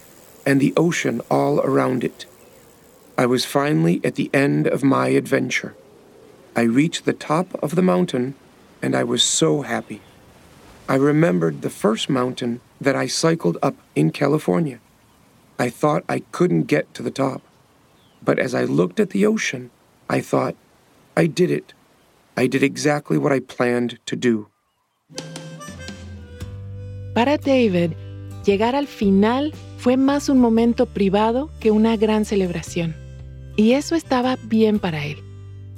and 0.47 0.61
the 0.61 0.73
ocean 0.77 1.21
all 1.29 1.61
around 1.61 2.05
it. 2.05 2.28
I 3.19 3.27
was 3.27 3.45
finally 3.45 4.01
at 4.05 4.15
the 4.15 4.31
end 4.33 4.69
of 4.69 4.85
my 4.85 5.09
adventure. 5.09 5.75
I 6.55 6.63
reached 6.63 7.05
the 7.05 7.13
top 7.13 7.53
of 7.61 7.75
the 7.75 7.83
mountain 7.83 8.37
and 8.81 8.95
I 8.95 9.03
was 9.03 9.25
so 9.25 9.63
happy. 9.63 10.01
I 10.89 10.95
remembered 10.95 11.63
the 11.63 11.69
first 11.85 12.09
mountain 12.09 12.61
that 12.81 12.95
I 12.95 13.09
cycled 13.09 13.59
up 13.61 13.75
in 13.97 14.13
California. 14.13 14.79
I 15.59 15.69
thought 15.69 16.05
I 16.09 16.21
couldn't 16.31 16.69
get 16.69 16.95
to 16.95 17.03
the 17.03 17.11
top. 17.11 17.43
But 18.23 18.39
as 18.39 18.55
I 18.55 18.63
looked 18.63 19.01
at 19.01 19.11
the 19.11 19.27
ocean, 19.27 19.71
I 20.09 20.21
thought, 20.21 20.55
I 21.17 21.27
did 21.27 21.51
it. 21.51 21.75
I 22.37 22.47
did 22.47 22.63
exactly 22.63 23.19
what 23.19 23.33
I 23.33 23.41
planned 23.41 23.99
to 24.07 24.15
do. 24.15 24.47
Para 27.15 27.37
David, 27.37 27.97
llegar 28.45 28.77
al 28.77 28.87
final 28.87 29.53
fue 29.79 29.97
más 29.97 30.29
un 30.29 30.39
momento 30.39 30.87
privado 30.87 31.51
que 31.59 31.73
una 31.73 31.97
gran 31.97 32.25
celebración. 32.25 33.08
Y 33.59 33.73
eso 33.73 33.97
estaba 33.97 34.39
bien 34.45 34.79
para 34.79 35.05
él. 35.05 35.19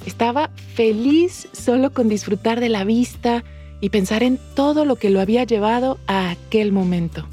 Estaba 0.05 0.51
feliz 0.75 1.49
solo 1.53 1.95
con 1.95 2.11
disfrutar 2.11 2.61
de 2.61 2.69
la 2.69 2.85
vista 2.85 3.43
y 3.81 3.89
pensar 3.89 4.23
en 4.23 4.39
todo 4.55 4.85
lo 4.85 4.97
que 4.97 5.09
lo 5.09 5.19
había 5.19 5.45
llevado 5.45 5.99
a 6.07 6.31
aquel 6.31 6.73
momento. 6.73 7.27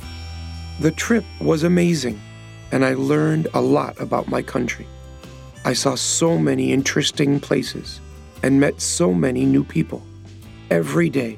The 0.79 0.91
trip 0.91 1.25
was 1.41 1.65
amazing, 1.65 2.17
and 2.71 2.85
I 2.85 2.93
learned 2.93 3.49
a 3.53 3.59
lot 3.59 3.99
about 3.99 4.29
my 4.29 4.41
country. 4.41 4.87
I 5.65 5.73
saw 5.73 5.95
so 5.95 6.39
many 6.39 6.71
interesting 6.71 7.41
places 7.41 7.99
and 8.41 8.57
met 8.57 8.79
so 8.79 9.13
many 9.13 9.43
new 9.43 9.65
people. 9.65 10.01
Every 10.69 11.09
day, 11.09 11.37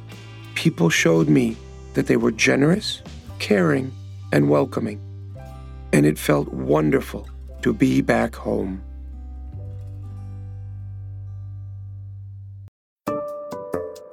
people 0.53 0.91
showed 0.91 1.27
me 1.29 1.57
that 1.95 2.05
they 2.05 2.17
were 2.17 2.31
generous, 2.31 3.01
caring, 3.39 3.91
and 4.31 4.51
welcoming. 4.51 4.99
And 5.93 6.05
it 6.05 6.19
felt 6.19 6.53
wonderful 6.53 7.27
to 7.63 7.73
be 7.73 8.01
back 8.01 8.35
home. 8.35 8.83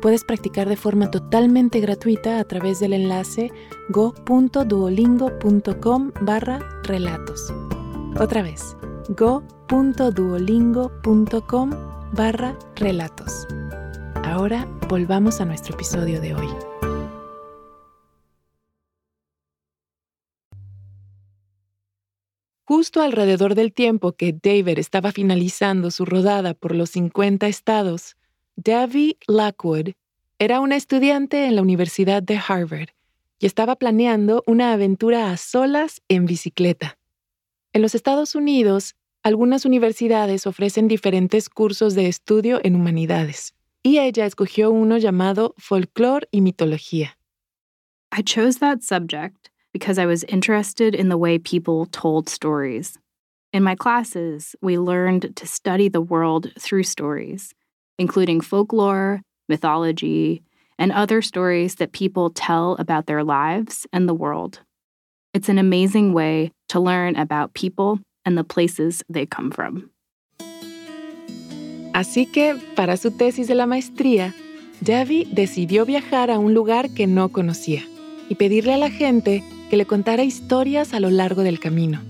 puedes 0.00 0.24
practicar 0.24 0.68
de 0.68 0.76
forma 0.76 1.10
totalmente 1.10 1.80
gratuita 1.80 2.38
a 2.38 2.44
través 2.44 2.78
del 2.80 2.92
enlace 2.92 3.50
go.duolingo.com 3.90 6.12
barra 6.20 6.60
relatos. 6.82 7.52
Otra 8.18 8.42
vez, 8.42 8.76
go.duolingo.com 9.10 11.70
barra 12.12 12.58
relatos. 12.76 13.46
Ahora 14.24 14.66
volvamos 14.88 15.40
a 15.40 15.44
nuestro 15.44 15.74
episodio 15.74 16.20
de 16.20 16.34
hoy. 16.34 16.48
Justo 22.68 23.00
alrededor 23.00 23.54
del 23.54 23.72
tiempo 23.72 24.12
que 24.12 24.32
David 24.32 24.80
estaba 24.80 25.12
finalizando 25.12 25.92
su 25.92 26.04
rodada 26.04 26.52
por 26.52 26.74
los 26.74 26.90
50 26.90 27.46
estados, 27.46 28.16
Davy 28.56 29.18
Lockwood 29.28 29.92
era 30.38 30.60
una 30.60 30.76
estudiante 30.76 31.44
en 31.44 31.56
la 31.56 31.62
Universidad 31.62 32.22
de 32.22 32.38
Harvard 32.38 32.88
y 33.38 33.44
estaba 33.44 33.76
planeando 33.76 34.42
una 34.46 34.72
aventura 34.72 35.30
a 35.30 35.36
solas 35.36 36.00
en 36.08 36.24
bicicleta. 36.24 36.96
En 37.74 37.82
los 37.82 37.94
Estados 37.94 38.34
Unidos, 38.34 38.94
algunas 39.22 39.66
universidades 39.66 40.46
ofrecen 40.46 40.88
diferentes 40.88 41.50
cursos 41.50 41.94
de 41.94 42.08
estudio 42.08 42.58
en 42.64 42.76
humanidades, 42.76 43.54
y 43.82 43.98
ella 43.98 44.24
escogió 44.24 44.70
uno 44.70 44.96
llamado 44.96 45.54
Folklore 45.58 46.26
y 46.30 46.40
Mitología. 46.40 47.18
I 48.10 48.22
chose 48.22 48.58
that 48.60 48.80
subject 48.80 49.50
because 49.74 49.98
I 49.98 50.06
was 50.06 50.24
interested 50.28 50.94
in 50.94 51.10
the 51.10 51.18
way 51.18 51.38
people 51.38 51.84
told 51.90 52.30
stories. 52.30 52.98
In 53.52 53.62
my 53.62 53.74
classes, 53.74 54.56
we 54.62 54.78
learned 54.78 55.36
to 55.36 55.46
study 55.46 55.90
the 55.90 56.00
world 56.00 56.52
through 56.58 56.84
stories, 56.84 57.52
including 57.98 58.40
folklore, 58.40 59.22
mythology, 59.48 60.42
and 60.78 60.92
other 60.92 61.22
stories 61.22 61.76
that 61.76 61.92
people 61.92 62.30
tell 62.30 62.76
about 62.78 63.06
their 63.06 63.24
lives 63.24 63.86
and 63.92 64.08
the 64.08 64.14
world. 64.14 64.60
It's 65.32 65.48
an 65.48 65.58
amazing 65.58 66.12
way 66.12 66.52
to 66.68 66.80
learn 66.80 67.16
about 67.16 67.54
people 67.54 68.00
and 68.24 68.36
the 68.36 68.44
places 68.44 69.02
they 69.08 69.26
come 69.26 69.50
from. 69.50 69.90
Así 71.92 72.26
que, 72.30 72.56
para 72.74 72.98
su 72.98 73.10
tesis 73.10 73.48
de 73.48 73.54
la 73.54 73.66
maestría, 73.66 74.34
Debbie 74.82 75.26
decidió 75.32 75.86
viajar 75.86 76.30
a 76.30 76.38
un 76.38 76.52
lugar 76.52 76.90
que 76.90 77.06
no 77.06 77.30
conocía 77.30 77.82
y 78.28 78.34
pedirle 78.34 78.74
a 78.74 78.78
la 78.78 78.90
gente 78.90 79.42
que 79.70 79.78
le 79.78 79.86
contara 79.86 80.22
historias 80.22 80.92
a 80.92 81.00
lo 81.00 81.08
largo 81.10 81.42
del 81.42 81.58
camino. 81.58 82.00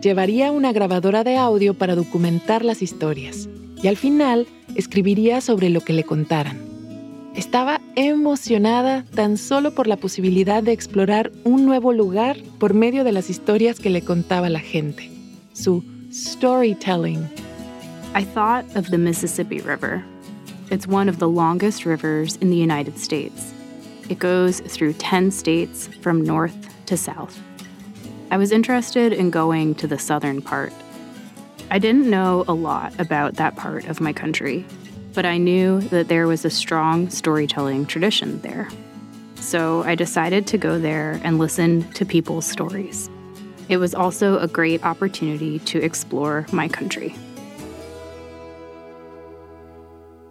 Llevaría 0.00 0.52
una 0.52 0.72
grabadora 0.72 1.24
de 1.24 1.36
audio 1.36 1.74
para 1.74 1.94
documentar 1.94 2.64
las 2.64 2.80
historias 2.80 3.48
y 3.82 3.88
al 3.88 3.96
final 3.96 4.46
escribiría 4.76 5.40
sobre 5.40 5.70
lo 5.70 5.80
que 5.80 5.92
le 5.92 6.04
contaran. 6.04 6.58
Estaba 7.34 7.80
emocionada 7.96 9.04
tan 9.14 9.36
solo 9.36 9.74
por 9.74 9.86
la 9.86 9.96
posibilidad 9.96 10.62
de 10.62 10.72
explorar 10.72 11.32
un 11.44 11.66
nuevo 11.66 11.92
lugar 11.92 12.36
por 12.58 12.72
medio 12.72 13.04
de 13.04 13.12
las 13.12 13.28
historias 13.28 13.78
que 13.78 13.90
le 13.90 14.02
contaba 14.02 14.48
la 14.48 14.60
gente. 14.60 15.10
Su 15.52 15.84
storytelling. 16.10 17.28
I 18.14 18.24
thought 18.24 18.64
of 18.74 18.90
the 18.90 18.96
Mississippi 18.96 19.60
River. 19.60 20.02
It's 20.70 20.86
one 20.86 21.10
of 21.10 21.18
the 21.18 21.28
longest 21.28 21.84
rivers 21.84 22.36
in 22.36 22.48
the 22.48 22.56
United 22.56 22.98
States. 22.98 23.52
It 24.08 24.18
goes 24.18 24.60
through 24.60 24.94
10 24.94 25.30
states 25.30 25.88
from 26.00 26.22
north 26.22 26.56
to 26.86 26.96
south. 26.96 27.38
I 28.30 28.38
was 28.38 28.50
interested 28.50 29.12
in 29.12 29.30
going 29.30 29.74
to 29.76 29.86
the 29.86 29.98
southern 29.98 30.40
part. 30.40 30.72
I 31.68 31.80
didn't 31.80 32.08
know 32.08 32.44
a 32.46 32.54
lot 32.54 32.98
about 33.00 33.34
that 33.34 33.56
part 33.56 33.88
of 33.88 34.00
my 34.00 34.12
country, 34.12 34.64
but 35.14 35.26
I 35.26 35.36
knew 35.36 35.80
that 35.90 36.06
there 36.06 36.28
was 36.28 36.44
a 36.44 36.50
strong 36.50 37.10
storytelling 37.10 37.86
tradition 37.86 38.40
there. 38.42 38.68
So 39.40 39.82
I 39.82 39.96
decided 39.96 40.46
to 40.48 40.58
go 40.58 40.78
there 40.78 41.20
and 41.24 41.38
listen 41.38 41.82
to 41.94 42.04
people's 42.04 42.46
stories. 42.46 43.10
It 43.68 43.78
was 43.78 43.94
also 43.94 44.38
a 44.38 44.46
great 44.46 44.84
opportunity 44.84 45.58
to 45.60 45.82
explore 45.82 46.46
my 46.52 46.68
country. 46.68 47.14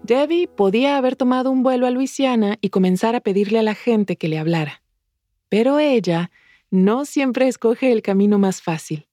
Debbie 0.06 0.48
podía 0.48 0.98
haber 0.98 1.18
tomado 1.18 1.52
un 1.52 1.64
vuelo 1.64 1.86
a 1.86 1.92
Luisiana 1.92 2.58
y 2.62 2.70
comenzar 2.70 3.16
a 3.16 3.20
pedirle 3.20 3.60
a 3.60 3.64
la 3.64 3.74
gente 3.74 4.16
que 4.16 4.30
le 4.30 4.38
hablara. 4.38 4.82
Pero 5.50 5.80
ella 5.80 6.30
no 6.72 7.04
siempre 7.04 7.48
escoge 7.50 7.92
el 7.92 8.02
camino 8.02 8.38
más 8.38 8.62
fácil. 8.62 9.06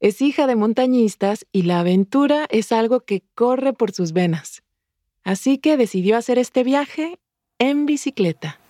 Es 0.00 0.22
hija 0.22 0.46
de 0.46 0.54
montañistas 0.54 1.44
y 1.50 1.62
la 1.62 1.80
aventura 1.80 2.46
es 2.50 2.70
algo 2.70 3.00
que 3.00 3.24
corre 3.34 3.72
por 3.72 3.90
sus 3.90 4.12
venas. 4.12 4.62
Así 5.24 5.58
que 5.58 5.76
decidió 5.76 6.16
hacer 6.16 6.38
este 6.38 6.62
viaje 6.62 7.18
en 7.58 7.84
bicicleta. 7.84 8.60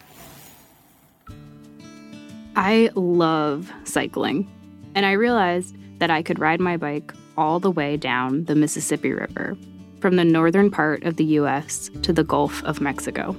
I 2.56 2.88
love 2.94 3.70
cycling, 3.84 4.48
and 4.94 5.04
I 5.04 5.12
realized 5.12 5.76
that 5.98 6.10
I 6.10 6.22
could 6.22 6.40
ride 6.40 6.60
my 6.60 6.78
bike 6.78 7.12
all 7.36 7.60
the 7.60 7.70
way 7.70 7.98
down 7.98 8.46
the 8.46 8.54
Mississippi 8.54 9.12
River, 9.12 9.54
from 10.00 10.16
the 10.16 10.24
northern 10.24 10.70
part 10.70 11.04
of 11.04 11.16
the 11.16 11.38
US 11.38 11.90
to 12.02 12.12
the 12.14 12.24
Gulf 12.24 12.64
of 12.64 12.80
Mexico. 12.80 13.36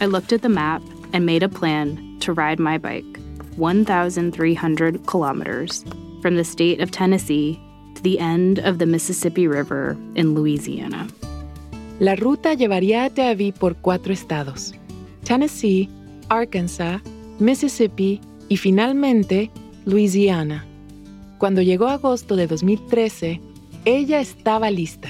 I 0.00 0.06
looked 0.06 0.32
at 0.32 0.42
the 0.42 0.48
map 0.48 0.82
and 1.12 1.26
made 1.26 1.42
a 1.42 1.48
plan 1.48 2.16
to 2.20 2.32
ride 2.32 2.60
my 2.60 2.78
bike 2.78 3.18
1,300 3.56 5.04
kilometers 5.06 5.84
from 6.20 6.36
the 6.36 6.44
state 6.44 6.80
of 6.80 6.90
Tennessee 6.90 7.58
to 7.94 8.02
the 8.02 8.18
end 8.18 8.58
of 8.60 8.78
the 8.78 8.86
Mississippi 8.86 9.46
River 9.46 9.96
in 10.14 10.34
Louisiana. 10.34 11.06
La 12.00 12.14
ruta 12.14 12.54
llevaría 12.54 13.04
a 13.04 13.10
Debbie 13.10 13.52
por 13.52 13.76
cuatro 13.76 14.12
estados: 14.12 14.74
Tennessee, 15.24 15.88
Arkansas, 16.28 17.00
Mississippi 17.38 18.20
y 18.48 18.56
finalmente 18.56 19.50
Louisiana. 19.84 20.64
Cuando 21.38 21.62
llegó 21.62 21.86
agosto 21.88 22.36
de 22.36 22.46
2013, 22.46 23.40
ella 23.84 24.20
estaba 24.20 24.70
lista. 24.70 25.08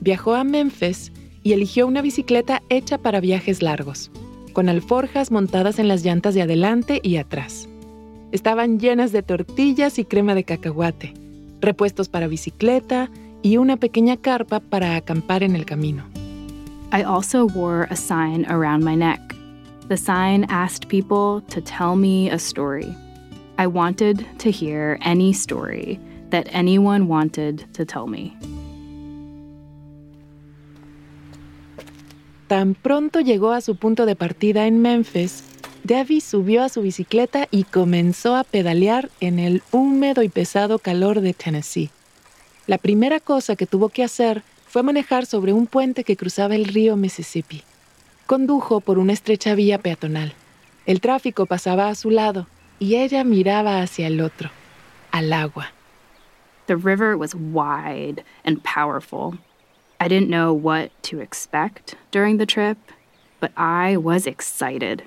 Viajó 0.00 0.34
a 0.34 0.44
Memphis 0.44 1.10
y 1.42 1.52
eligió 1.52 1.86
una 1.86 2.02
bicicleta 2.02 2.62
hecha 2.68 2.98
para 2.98 3.20
viajes 3.20 3.62
largos, 3.62 4.10
con 4.52 4.68
alforjas 4.68 5.30
montadas 5.30 5.78
en 5.78 5.88
las 5.88 6.04
llantas 6.04 6.34
de 6.34 6.42
adelante 6.42 7.00
y 7.02 7.16
atrás. 7.16 7.68
Estaban 8.34 8.80
llenas 8.80 9.12
de 9.12 9.22
tortillas 9.22 9.96
y 10.00 10.04
crema 10.04 10.34
de 10.34 10.42
cacahuate, 10.42 11.14
repuestos 11.60 12.08
para 12.08 12.26
bicicleta 12.26 13.08
y 13.42 13.58
una 13.58 13.76
pequeña 13.76 14.16
carpa 14.16 14.58
para 14.58 14.96
acampar 14.96 15.44
en 15.44 15.54
el 15.54 15.64
camino. 15.64 16.02
I 16.92 17.04
also 17.04 17.46
wore 17.46 17.86
a 17.90 17.94
sign 17.94 18.44
around 18.50 18.82
my 18.82 18.96
neck. 18.96 19.20
The 19.88 19.96
sign 19.96 20.46
asked 20.48 20.88
people 20.88 21.42
to 21.50 21.60
tell 21.60 21.94
me 21.94 22.28
a 22.28 22.36
story. 22.40 22.92
I 23.56 23.68
wanted 23.68 24.26
to 24.40 24.50
hear 24.50 24.98
any 25.00 25.32
story 25.32 26.00
that 26.30 26.48
anyone 26.52 27.06
wanted 27.06 27.72
to 27.74 27.84
tell 27.84 28.08
me. 28.08 28.36
Tan 32.48 32.74
pronto 32.74 33.20
llegó 33.20 33.52
a 33.52 33.60
su 33.60 33.76
punto 33.76 34.06
de 34.06 34.16
partida 34.16 34.66
en 34.66 34.82
Memphis, 34.82 35.53
Debbie 35.84 36.22
subió 36.22 36.62
a 36.62 36.70
su 36.70 36.80
bicicleta 36.80 37.46
y 37.50 37.64
comenzó 37.64 38.36
a 38.36 38.44
pedalear 38.44 39.10
en 39.20 39.38
el 39.38 39.62
húmedo 39.70 40.22
y 40.22 40.30
pesado 40.30 40.78
calor 40.78 41.20
de 41.20 41.34
Tennessee. 41.34 41.90
La 42.66 42.78
primera 42.78 43.20
cosa 43.20 43.54
que 43.54 43.66
tuvo 43.66 43.90
que 43.90 44.02
hacer 44.02 44.42
fue 44.66 44.82
manejar 44.82 45.26
sobre 45.26 45.52
un 45.52 45.66
puente 45.66 46.02
que 46.02 46.16
cruzaba 46.16 46.54
el 46.54 46.64
río 46.64 46.96
Mississippi. 46.96 47.64
Condujo 48.24 48.80
por 48.80 48.98
una 48.98 49.12
estrecha 49.12 49.54
vía 49.54 49.76
peatonal. 49.76 50.32
El 50.86 51.02
tráfico 51.02 51.44
pasaba 51.44 51.90
a 51.90 51.94
su 51.94 52.08
lado 52.08 52.46
y 52.78 52.96
ella 52.96 53.22
miraba 53.22 53.82
hacia 53.82 54.06
el 54.06 54.22
otro, 54.22 54.50
al 55.10 55.34
agua. 55.34 55.66
The 56.66 56.76
river 56.76 57.14
was 57.14 57.34
wide 57.34 58.24
and 58.42 58.62
powerful. 58.62 59.36
I 60.00 60.08
didn't 60.08 60.30
know 60.30 60.54
what 60.54 60.88
to 61.10 61.20
expect 61.20 61.94
during 62.10 62.38
the 62.38 62.46
trip, 62.46 62.78
but 63.38 63.50
I 63.58 63.98
was 63.98 64.26
excited. 64.26 65.02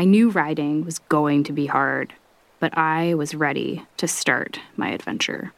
I 0.00 0.06
knew 0.06 0.30
riding 0.30 0.86
was 0.86 0.98
going 1.10 1.44
to 1.44 1.52
be 1.52 1.66
hard, 1.66 2.14
but 2.58 2.72
I 2.74 3.12
was 3.12 3.34
ready 3.34 3.82
to 3.98 4.08
start 4.08 4.58
my 4.78 4.88
adventure. 4.88 5.52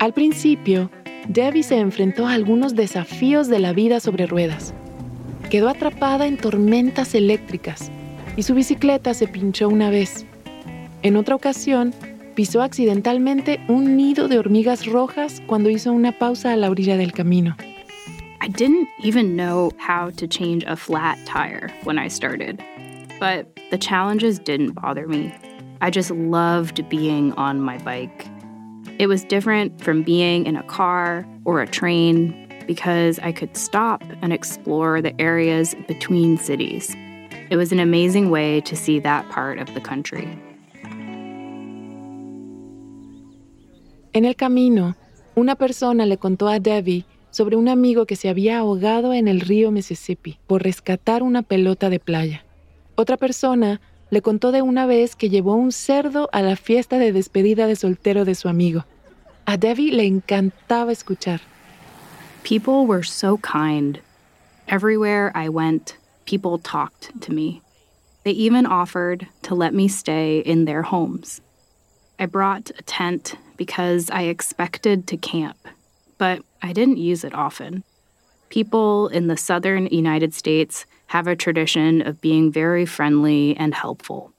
Al 0.00 0.12
principio, 0.12 0.90
Debbie 1.30 1.62
se 1.62 1.78
enfrentó 1.78 2.26
a 2.26 2.34
algunos 2.34 2.74
desafíos 2.74 3.48
de 3.48 3.58
la 3.58 3.72
vida 3.72 4.00
sobre 4.00 4.26
ruedas. 4.26 4.74
Quedó 5.48 5.70
atrapada 5.70 6.26
en 6.26 6.36
tormentas 6.36 7.14
eléctricas 7.14 7.90
y 8.36 8.42
su 8.42 8.54
bicicleta 8.54 9.14
se 9.14 9.26
pinchó 9.26 9.70
una 9.70 9.88
vez. 9.88 10.26
En 11.00 11.16
otra 11.16 11.34
ocasión, 11.34 11.94
pisó 12.34 12.60
accidentalmente 12.60 13.60
un 13.66 13.96
nido 13.96 14.28
de 14.28 14.38
hormigas 14.38 14.84
rojas 14.84 15.40
cuando 15.46 15.70
hizo 15.70 15.90
una 15.90 16.18
pausa 16.18 16.52
a 16.52 16.56
la 16.56 16.68
orilla 16.68 16.98
del 16.98 17.12
camino. 17.12 17.56
I 18.42 18.48
didn't 18.48 18.88
even 19.00 19.36
know 19.36 19.70
how 19.76 20.08
to 20.12 20.26
change 20.26 20.64
a 20.64 20.74
flat 20.74 21.18
tire 21.26 21.70
when 21.84 21.98
I 21.98 22.08
started, 22.08 22.58
but 23.18 23.46
the 23.70 23.76
challenges 23.76 24.38
didn't 24.38 24.72
bother 24.72 25.06
me. 25.06 25.34
I 25.82 25.90
just 25.90 26.10
loved 26.10 26.88
being 26.88 27.32
on 27.32 27.60
my 27.60 27.76
bike. 27.78 28.26
It 28.98 29.08
was 29.08 29.24
different 29.24 29.82
from 29.82 30.02
being 30.02 30.46
in 30.46 30.56
a 30.56 30.62
car 30.62 31.26
or 31.44 31.60
a 31.60 31.66
train 31.66 32.48
because 32.66 33.18
I 33.18 33.32
could 33.32 33.58
stop 33.58 34.02
and 34.22 34.32
explore 34.32 35.02
the 35.02 35.18
areas 35.20 35.74
between 35.86 36.38
cities. 36.38 36.96
It 37.50 37.56
was 37.56 37.72
an 37.72 37.78
amazing 37.78 38.30
way 38.30 38.62
to 38.62 38.74
see 38.74 39.00
that 39.00 39.28
part 39.28 39.58
of 39.58 39.74
the 39.74 39.82
country. 39.82 40.26
En 44.14 44.24
el 44.24 44.32
camino, 44.32 44.94
una 45.36 45.56
persona 45.56 46.06
le 46.06 46.16
contó 46.16 46.48
a 46.48 46.58
Debbie 46.58 47.04
sobre 47.30 47.56
un 47.56 47.68
amigo 47.68 48.06
que 48.06 48.16
se 48.16 48.28
había 48.28 48.58
ahogado 48.58 49.12
en 49.12 49.28
el 49.28 49.40
río 49.40 49.70
Mississippi 49.70 50.38
por 50.46 50.62
rescatar 50.62 51.22
una 51.22 51.42
pelota 51.42 51.90
de 51.90 52.00
playa. 52.00 52.44
Otra 52.96 53.16
persona 53.16 53.80
le 54.10 54.22
contó 54.22 54.52
de 54.52 54.62
una 54.62 54.86
vez 54.86 55.14
que 55.16 55.30
llevó 55.30 55.54
un 55.54 55.72
cerdo 55.72 56.28
a 56.32 56.42
la 56.42 56.56
fiesta 56.56 56.98
de 56.98 57.12
despedida 57.12 57.66
de 57.66 57.76
soltero 57.76 58.24
de 58.24 58.34
su 58.34 58.48
amigo. 58.48 58.84
A 59.46 59.56
Debbie 59.56 59.92
le 59.92 60.04
encantaba 60.04 60.92
escuchar. 60.92 61.40
People 62.42 62.86
were 62.86 63.04
so 63.04 63.38
kind. 63.38 64.00
Everywhere 64.66 65.32
I 65.34 65.48
went, 65.48 65.96
people 66.24 66.58
talked 66.58 67.10
to 67.22 67.32
me. 67.32 67.62
They 68.24 68.32
even 68.32 68.66
offered 68.66 69.26
to 69.42 69.54
let 69.54 69.72
me 69.72 69.88
stay 69.88 70.40
in 70.40 70.64
their 70.64 70.82
homes. 70.82 71.40
I 72.18 72.26
brought 72.26 72.70
a 72.78 72.82
tent 72.82 73.36
because 73.56 74.10
I 74.10 74.24
expected 74.24 75.06
to 75.06 75.16
camp, 75.16 75.56
but 76.20 76.42
I 76.60 76.74
didn't 76.74 76.98
use 76.98 77.24
it 77.24 77.34
often. 77.34 77.82
People 78.50 79.08
in 79.08 79.26
the 79.28 79.38
southern 79.38 79.86
United 79.86 80.34
States 80.34 80.84
have 81.06 81.26
a 81.26 81.34
tradition 81.34 82.06
of 82.06 82.20
being 82.20 82.52
very 82.52 82.84
friendly 82.84 83.56
and 83.56 83.74
helpful. 83.74 84.30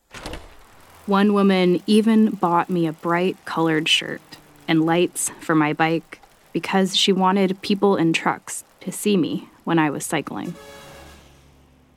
One 1.08 1.34
woman 1.34 1.82
even 1.88 2.30
bought 2.30 2.70
me 2.70 2.86
a 2.86 2.94
bright 2.94 3.36
colored 3.46 3.90
shirt 3.90 4.22
and 4.68 4.86
lights 4.86 5.32
for 5.40 5.56
my 5.56 5.74
bike 5.74 6.22
because 6.54 6.96
she 6.96 7.12
wanted 7.12 7.60
people 7.64 7.96
in 7.96 8.14
trucks 8.14 8.64
to 8.82 8.92
see 8.92 9.18
me 9.18 9.50
when 9.64 9.80
I 9.80 9.90
was 9.90 10.06
cycling. 10.06 10.54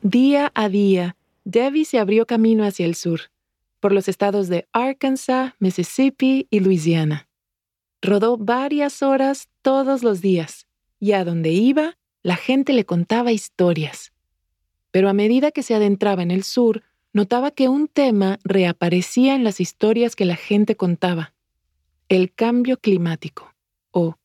Día 0.02 0.50
a 0.56 0.70
día, 0.70 1.12
Debbie 1.44 1.84
se 1.84 1.98
abrió 1.98 2.26
camino 2.26 2.64
hacia 2.64 2.86
el 2.86 2.94
sur, 2.94 3.20
por 3.82 3.92
los 3.92 4.08
estados 4.08 4.48
de 4.48 4.64
Arkansas, 4.72 5.52
Mississippi 5.60 6.48
y 6.50 6.60
Louisiana. 6.60 7.26
Rodó 8.02 8.38
varias 8.38 9.02
horas 9.02 9.46
todos 9.64 10.02
los 10.02 10.20
días, 10.20 10.66
y 11.00 11.12
a 11.12 11.24
donde 11.24 11.50
iba, 11.50 11.96
la 12.22 12.36
gente 12.36 12.74
le 12.74 12.84
contaba 12.84 13.32
historias. 13.32 14.12
Pero 14.90 15.08
a 15.08 15.14
medida 15.14 15.50
que 15.50 15.62
se 15.62 15.74
adentraba 15.74 16.22
en 16.22 16.30
el 16.30 16.44
sur, 16.44 16.82
notaba 17.14 17.50
que 17.50 17.68
un 17.68 17.88
tema 17.88 18.38
reaparecía 18.44 19.34
en 19.34 19.42
las 19.42 19.60
historias 19.60 20.14
que 20.16 20.26
la 20.26 20.36
gente 20.36 20.76
contaba. 20.76 21.32
El 22.10 22.32
cambio 22.34 22.76
climático 22.76 23.54
o 23.90 24.16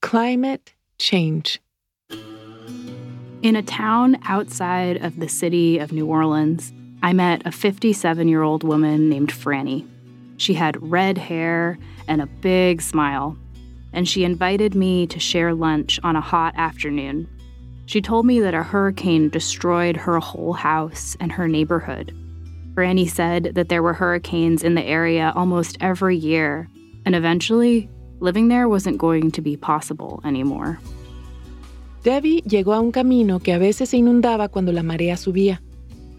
climate 0.00 0.76
change. 0.96 1.60
In 3.42 3.56
a 3.56 3.62
town 3.62 4.16
outside 4.26 5.04
of 5.04 5.18
the 5.18 5.28
city 5.28 5.78
of 5.78 5.90
New 5.90 6.06
Orleans, 6.06 6.72
I 7.02 7.12
met 7.12 7.44
a 7.44 7.50
57 7.50 8.28
year 8.28 8.42
old 8.42 8.62
woman 8.62 9.10
named 9.10 9.32
Franny. 9.32 9.84
She 10.36 10.54
had 10.54 10.80
red 10.80 11.18
hair 11.18 11.78
and 12.06 12.22
a 12.22 12.26
big 12.40 12.80
smile, 12.80 13.36
and 13.94 14.08
she 14.08 14.24
invited 14.24 14.74
me 14.74 15.06
to 15.06 15.18
share 15.18 15.54
lunch 15.54 15.98
on 16.02 16.16
a 16.16 16.20
hot 16.20 16.54
afternoon. 16.56 17.28
She 17.86 18.00
told 18.00 18.26
me 18.26 18.40
that 18.40 18.54
a 18.54 18.62
hurricane 18.62 19.28
destroyed 19.28 19.96
her 19.96 20.18
whole 20.18 20.52
house 20.52 21.16
and 21.20 21.30
her 21.32 21.48
neighborhood. 21.48 22.14
Franny 22.74 23.08
said 23.08 23.52
that 23.54 23.68
there 23.68 23.82
were 23.82 23.94
hurricanes 23.94 24.64
in 24.64 24.74
the 24.74 24.84
area 24.84 25.32
almost 25.36 25.76
every 25.80 26.16
year, 26.16 26.68
and 27.06 27.14
eventually, 27.14 27.88
living 28.20 28.48
there 28.48 28.68
wasn't 28.68 28.98
going 28.98 29.30
to 29.30 29.40
be 29.40 29.56
possible 29.56 30.20
anymore. 30.24 30.78
Debbie 32.02 32.42
llegó 32.42 32.74
a 32.74 32.80
un 32.80 32.90
camino 32.90 33.38
que 33.38 33.52
a 33.54 33.58
veces 33.58 33.90
se 33.90 33.98
inundaba 33.98 34.50
cuando 34.50 34.72
la 34.72 34.82
marea 34.82 35.16
subía. 35.16 35.62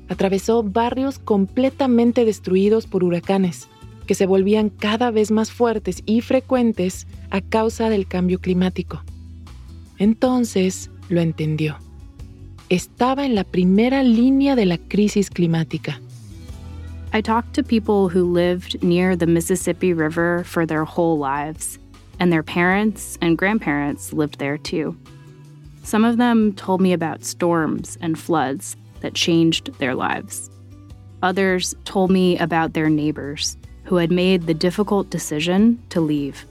Atravesó 0.07 0.63
barrios 0.63 1.19
completamente 1.19 2.25
destruidos 2.25 2.87
por 2.87 3.03
huracanes, 3.03 3.67
que 4.05 4.15
se 4.15 4.25
volvían 4.25 4.69
cada 4.69 5.11
vez 5.11 5.31
más 5.31 5.51
fuertes 5.51 6.01
y 6.05 6.21
frecuentes 6.21 7.07
a 7.29 7.41
causa 7.41 7.89
del 7.89 8.07
cambio 8.07 8.39
climático. 8.39 9.01
Entonces 9.97 10.89
lo 11.09 11.21
entendió. 11.21 11.77
Estaba 12.69 13.25
en 13.25 13.35
la 13.35 13.43
primera 13.43 14.03
línea 14.03 14.55
de 14.55 14.65
la 14.65 14.77
crisis 14.77 15.29
climática. 15.29 15.99
I 17.13 17.21
talked 17.21 17.53
to 17.53 17.63
people 17.63 18.09
who 18.09 18.25
lived 18.25 18.83
near 18.83 19.15
the 19.15 19.27
Mississippi 19.27 19.93
River 19.93 20.43
for 20.43 20.65
their 20.65 20.83
whole 20.83 21.17
lives, 21.17 21.79
and 22.19 22.31
their 22.31 22.43
parents 22.43 23.17
and 23.21 23.37
grandparents 23.37 24.11
lived 24.11 24.39
there 24.39 24.57
too. 24.57 24.97
Some 25.83 26.03
of 26.03 26.17
them 26.17 26.53
told 26.53 26.81
me 26.81 26.91
about 26.91 27.23
storms 27.23 27.97
and 28.01 28.17
floods 28.17 28.75
that 29.01 29.13
changed 29.13 29.71
their 29.79 29.95
lives. 29.95 30.49
Others 31.21 31.75
told 31.85 32.11
me 32.11 32.37
about 32.37 32.73
their 32.73 32.89
neighbors 32.89 33.55
who 33.85 33.97
had 33.97 34.11
made 34.11 34.47
the 34.47 34.53
difficult 34.53 35.09
decision 35.09 35.79
to 35.89 36.01
leave. 36.01 36.45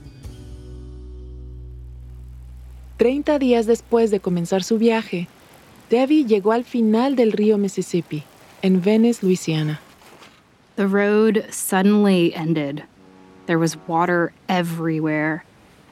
Treinta 2.99 3.39
días 3.39 3.67
después 3.67 4.11
de 4.11 4.21
comenzar 4.21 4.63
su 4.63 4.79
viaje, 4.79 5.27
Debbie 5.91 6.25
llegó 6.25 6.53
al 6.53 6.65
final 6.65 7.17
del 7.17 7.33
río 7.33 7.59
Mississippi, 7.59 8.25
en 8.63 8.81
Venice, 8.81 9.23
Louisiana. 9.23 9.81
The 10.77 10.87
road 10.87 11.47
suddenly 11.51 12.35
ended. 12.35 12.85
There 13.47 13.59
was 13.59 13.77
water 13.87 14.33
everywhere, 14.49 15.45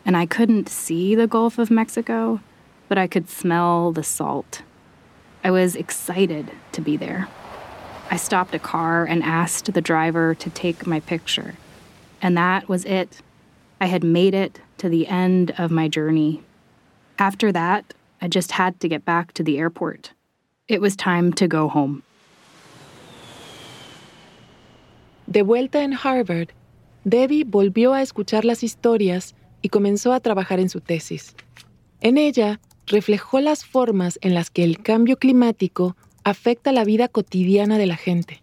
and 0.06 0.16
I 0.16 0.26
couldn't 0.26 0.68
see 0.68 1.14
the 1.14 1.26
Gulf 1.26 1.58
of 1.58 1.70
Mexico, 1.70 2.40
but 2.88 2.98
I 2.98 3.06
could 3.06 3.28
smell 3.28 3.92
the 3.92 4.02
salt. 4.02 4.62
I 5.44 5.50
was 5.50 5.76
excited 5.76 6.50
to 6.72 6.80
be 6.80 6.96
there. 6.96 7.28
I 8.12 8.16
stopped 8.16 8.54
a 8.54 8.58
car 8.58 9.06
and 9.06 9.22
asked 9.22 9.72
the 9.72 9.80
driver 9.80 10.34
to 10.34 10.50
take 10.50 10.86
my 10.86 11.00
picture. 11.00 11.54
And 12.20 12.36
that 12.36 12.68
was 12.68 12.84
it. 12.84 13.22
I 13.80 13.86
had 13.86 14.04
made 14.04 14.34
it 14.34 14.60
to 14.76 14.90
the 14.90 15.06
end 15.08 15.54
of 15.56 15.70
my 15.70 15.88
journey. 15.88 16.42
After 17.18 17.50
that, 17.52 17.94
I 18.20 18.28
just 18.28 18.52
had 18.52 18.78
to 18.80 18.88
get 18.88 19.06
back 19.06 19.32
to 19.32 19.42
the 19.42 19.56
airport. 19.58 20.12
It 20.68 20.82
was 20.82 20.94
time 20.94 21.32
to 21.32 21.48
go 21.48 21.68
home. 21.68 22.02
De 25.26 25.42
vuelta 25.42 25.78
en 25.78 25.92
Harvard, 25.92 26.52
Debbie 27.08 27.44
volvió 27.44 27.94
a 27.94 28.02
escuchar 28.02 28.44
las 28.44 28.62
historias 28.62 29.32
y 29.62 29.70
comenzó 29.70 30.12
a 30.12 30.20
trabajar 30.20 30.60
en 30.60 30.68
su 30.68 30.80
tesis. 30.80 31.34
En 32.02 32.18
ella, 32.18 32.60
reflejó 32.88 33.40
las 33.40 33.64
formas 33.64 34.18
en 34.20 34.34
las 34.34 34.50
que 34.50 34.64
el 34.64 34.82
cambio 34.82 35.16
climático 35.16 35.96
afecta 36.24 36.72
la 36.72 36.84
vida 36.84 37.08
cotidiana 37.08 37.78
de 37.78 37.86
la 37.86 37.96
gente. 37.96 38.42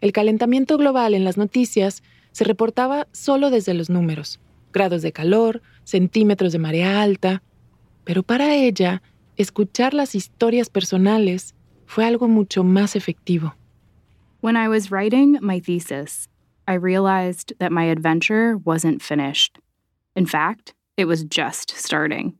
El 0.00 0.12
calentamiento 0.12 0.78
global 0.78 1.14
en 1.14 1.24
las 1.24 1.36
noticias 1.36 2.02
se 2.32 2.44
reportaba 2.44 3.08
solo 3.12 3.50
desde 3.50 3.74
los 3.74 3.90
números, 3.90 4.40
grados 4.72 5.02
de 5.02 5.12
calor, 5.12 5.62
centímetros 5.84 6.52
de 6.52 6.58
marea 6.58 7.02
alta, 7.02 7.42
pero 8.04 8.22
para 8.22 8.54
ella, 8.54 9.02
escuchar 9.36 9.94
las 9.94 10.14
historias 10.14 10.70
personales 10.70 11.54
fue 11.86 12.04
algo 12.04 12.28
mucho 12.28 12.64
más 12.64 12.96
efectivo. 12.96 13.54
When 14.40 14.56
I 14.56 14.68
was 14.68 14.90
writing 14.90 15.38
my 15.42 15.60
thesis, 15.60 16.28
I 16.66 16.74
realized 16.74 17.52
that 17.58 17.72
my 17.72 17.90
adventure 17.90 18.56
wasn't 18.56 19.02
finished. 19.02 19.58
In 20.14 20.26
fact, 20.26 20.72
it 20.96 21.06
was 21.06 21.24
just 21.24 21.70
starting. 21.76 22.38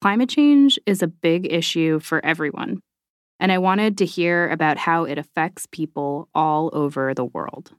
Climate 0.00 0.28
change 0.28 0.78
is 0.86 1.02
a 1.02 1.08
big 1.08 1.50
issue 1.50 1.98
for 1.98 2.24
everyone, 2.24 2.80
and 3.38 3.52
I 3.52 3.58
wanted 3.58 3.98
to 3.98 4.06
hear 4.06 4.48
about 4.50 4.78
how 4.78 5.04
it 5.04 5.18
affects 5.18 5.66
people 5.66 6.28
all 6.34 6.70
over 6.72 7.14
the 7.14 7.24
world. 7.24 7.72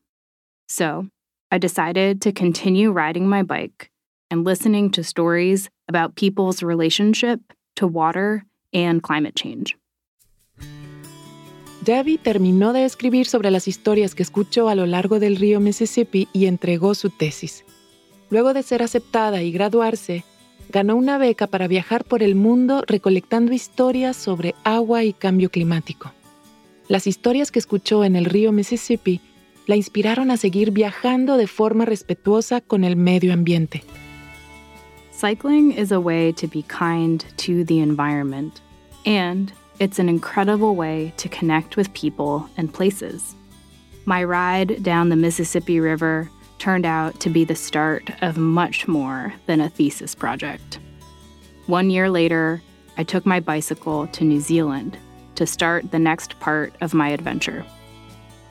So, 0.68 1.08
I 1.52 1.58
decided 1.58 2.22
to 2.22 2.32
continue 2.32 2.92
riding 2.92 3.28
my 3.28 3.44
bike 3.44 3.90
and 4.30 4.44
listening 4.44 4.92
to 4.92 5.04
stories 5.04 5.70
about 5.88 6.16
people's 6.16 6.62
relationship 6.62 7.40
to 7.78 7.88
water 7.88 8.44
and 8.74 9.02
climate 9.02 9.36
change. 9.36 9.78
Debbie 11.84 12.18
terminó 12.18 12.74
de 12.74 12.84
escribir 12.84 13.28
sobre 13.28 13.50
las 13.50 13.68
historias 13.68 14.14
que 14.14 14.24
escuchó 14.24 14.68
a 14.68 14.76
lo 14.76 14.86
largo 14.86 15.20
del 15.20 15.38
río 15.38 15.62
Mississippi 15.62 16.28
y 16.34 16.48
entregó 16.48 16.96
su 16.96 17.10
tesis. 17.10 17.64
Luego 18.30 18.54
de 18.54 18.62
ser 18.62 18.84
aceptada 18.84 19.42
y 19.42 19.54
graduarse, 19.54 20.26
ganó 20.70 20.96
una 20.96 21.18
beca 21.18 21.48
para 21.48 21.68
viajar 21.68 22.04
por 22.04 22.24
el 22.24 22.36
mundo 22.36 22.84
recolectando 22.88 23.54
historias 23.54 24.16
sobre 24.16 24.56
agua 24.64 25.04
y 25.04 25.14
cambio 25.14 25.50
climático. 25.50 26.12
Las 26.88 27.08
historias 27.08 27.52
que 27.52 27.60
escuchó 27.60 28.04
en 28.04 28.16
el 28.16 28.26
río 28.26 28.52
Mississippi 28.52 29.22
la 29.66 29.76
inspiraron 29.76 30.32
a 30.32 30.38
seguir 30.38 30.72
viajando 30.72 31.38
de 31.38 31.48
forma 31.48 31.86
respetuosa 31.86 32.62
con 32.62 32.84
el 32.84 32.96
medio 32.96 33.34
ambiente. 33.34 33.84
Cycling 35.12 35.72
is 35.72 35.92
a 35.92 36.00
way 36.00 36.32
to 36.34 36.48
be 36.48 36.64
kind 36.64 37.26
to 37.38 37.66
the 37.66 37.82
environment, 37.82 38.62
and 39.06 39.52
it's 39.80 40.00
an 40.00 40.08
incredible 40.08 40.76
way 40.76 41.12
to 41.18 41.28
connect 41.28 41.76
with 41.76 41.92
people 41.94 42.48
and 42.56 42.72
places. 42.72 43.36
My 44.06 44.24
ride 44.24 44.84
down 44.84 45.10
the 45.10 45.16
Mississippi 45.16 45.80
River 45.80 46.30
turned 46.60 46.86
out 46.86 47.20
to 47.20 47.30
be 47.30 47.44
the 47.44 47.56
start 47.56 48.10
of 48.22 48.38
much 48.38 48.88
more 48.88 49.34
than 49.46 49.62
a 49.62 49.70
thesis 49.70 50.16
project. 50.16 50.80
One 51.68 51.90
year 51.90 52.10
later, 52.10 52.62
I 52.98 53.04
took 53.04 53.26
my 53.26 53.40
bicycle 53.40 54.08
to 54.08 54.24
New 54.24 54.40
Zealand 54.40 54.98
to 55.36 55.46
start 55.46 55.92
the 55.92 56.00
next 56.00 56.40
part 56.40 56.74
of 56.82 56.94
my 56.94 57.10
adventure. 57.10 57.64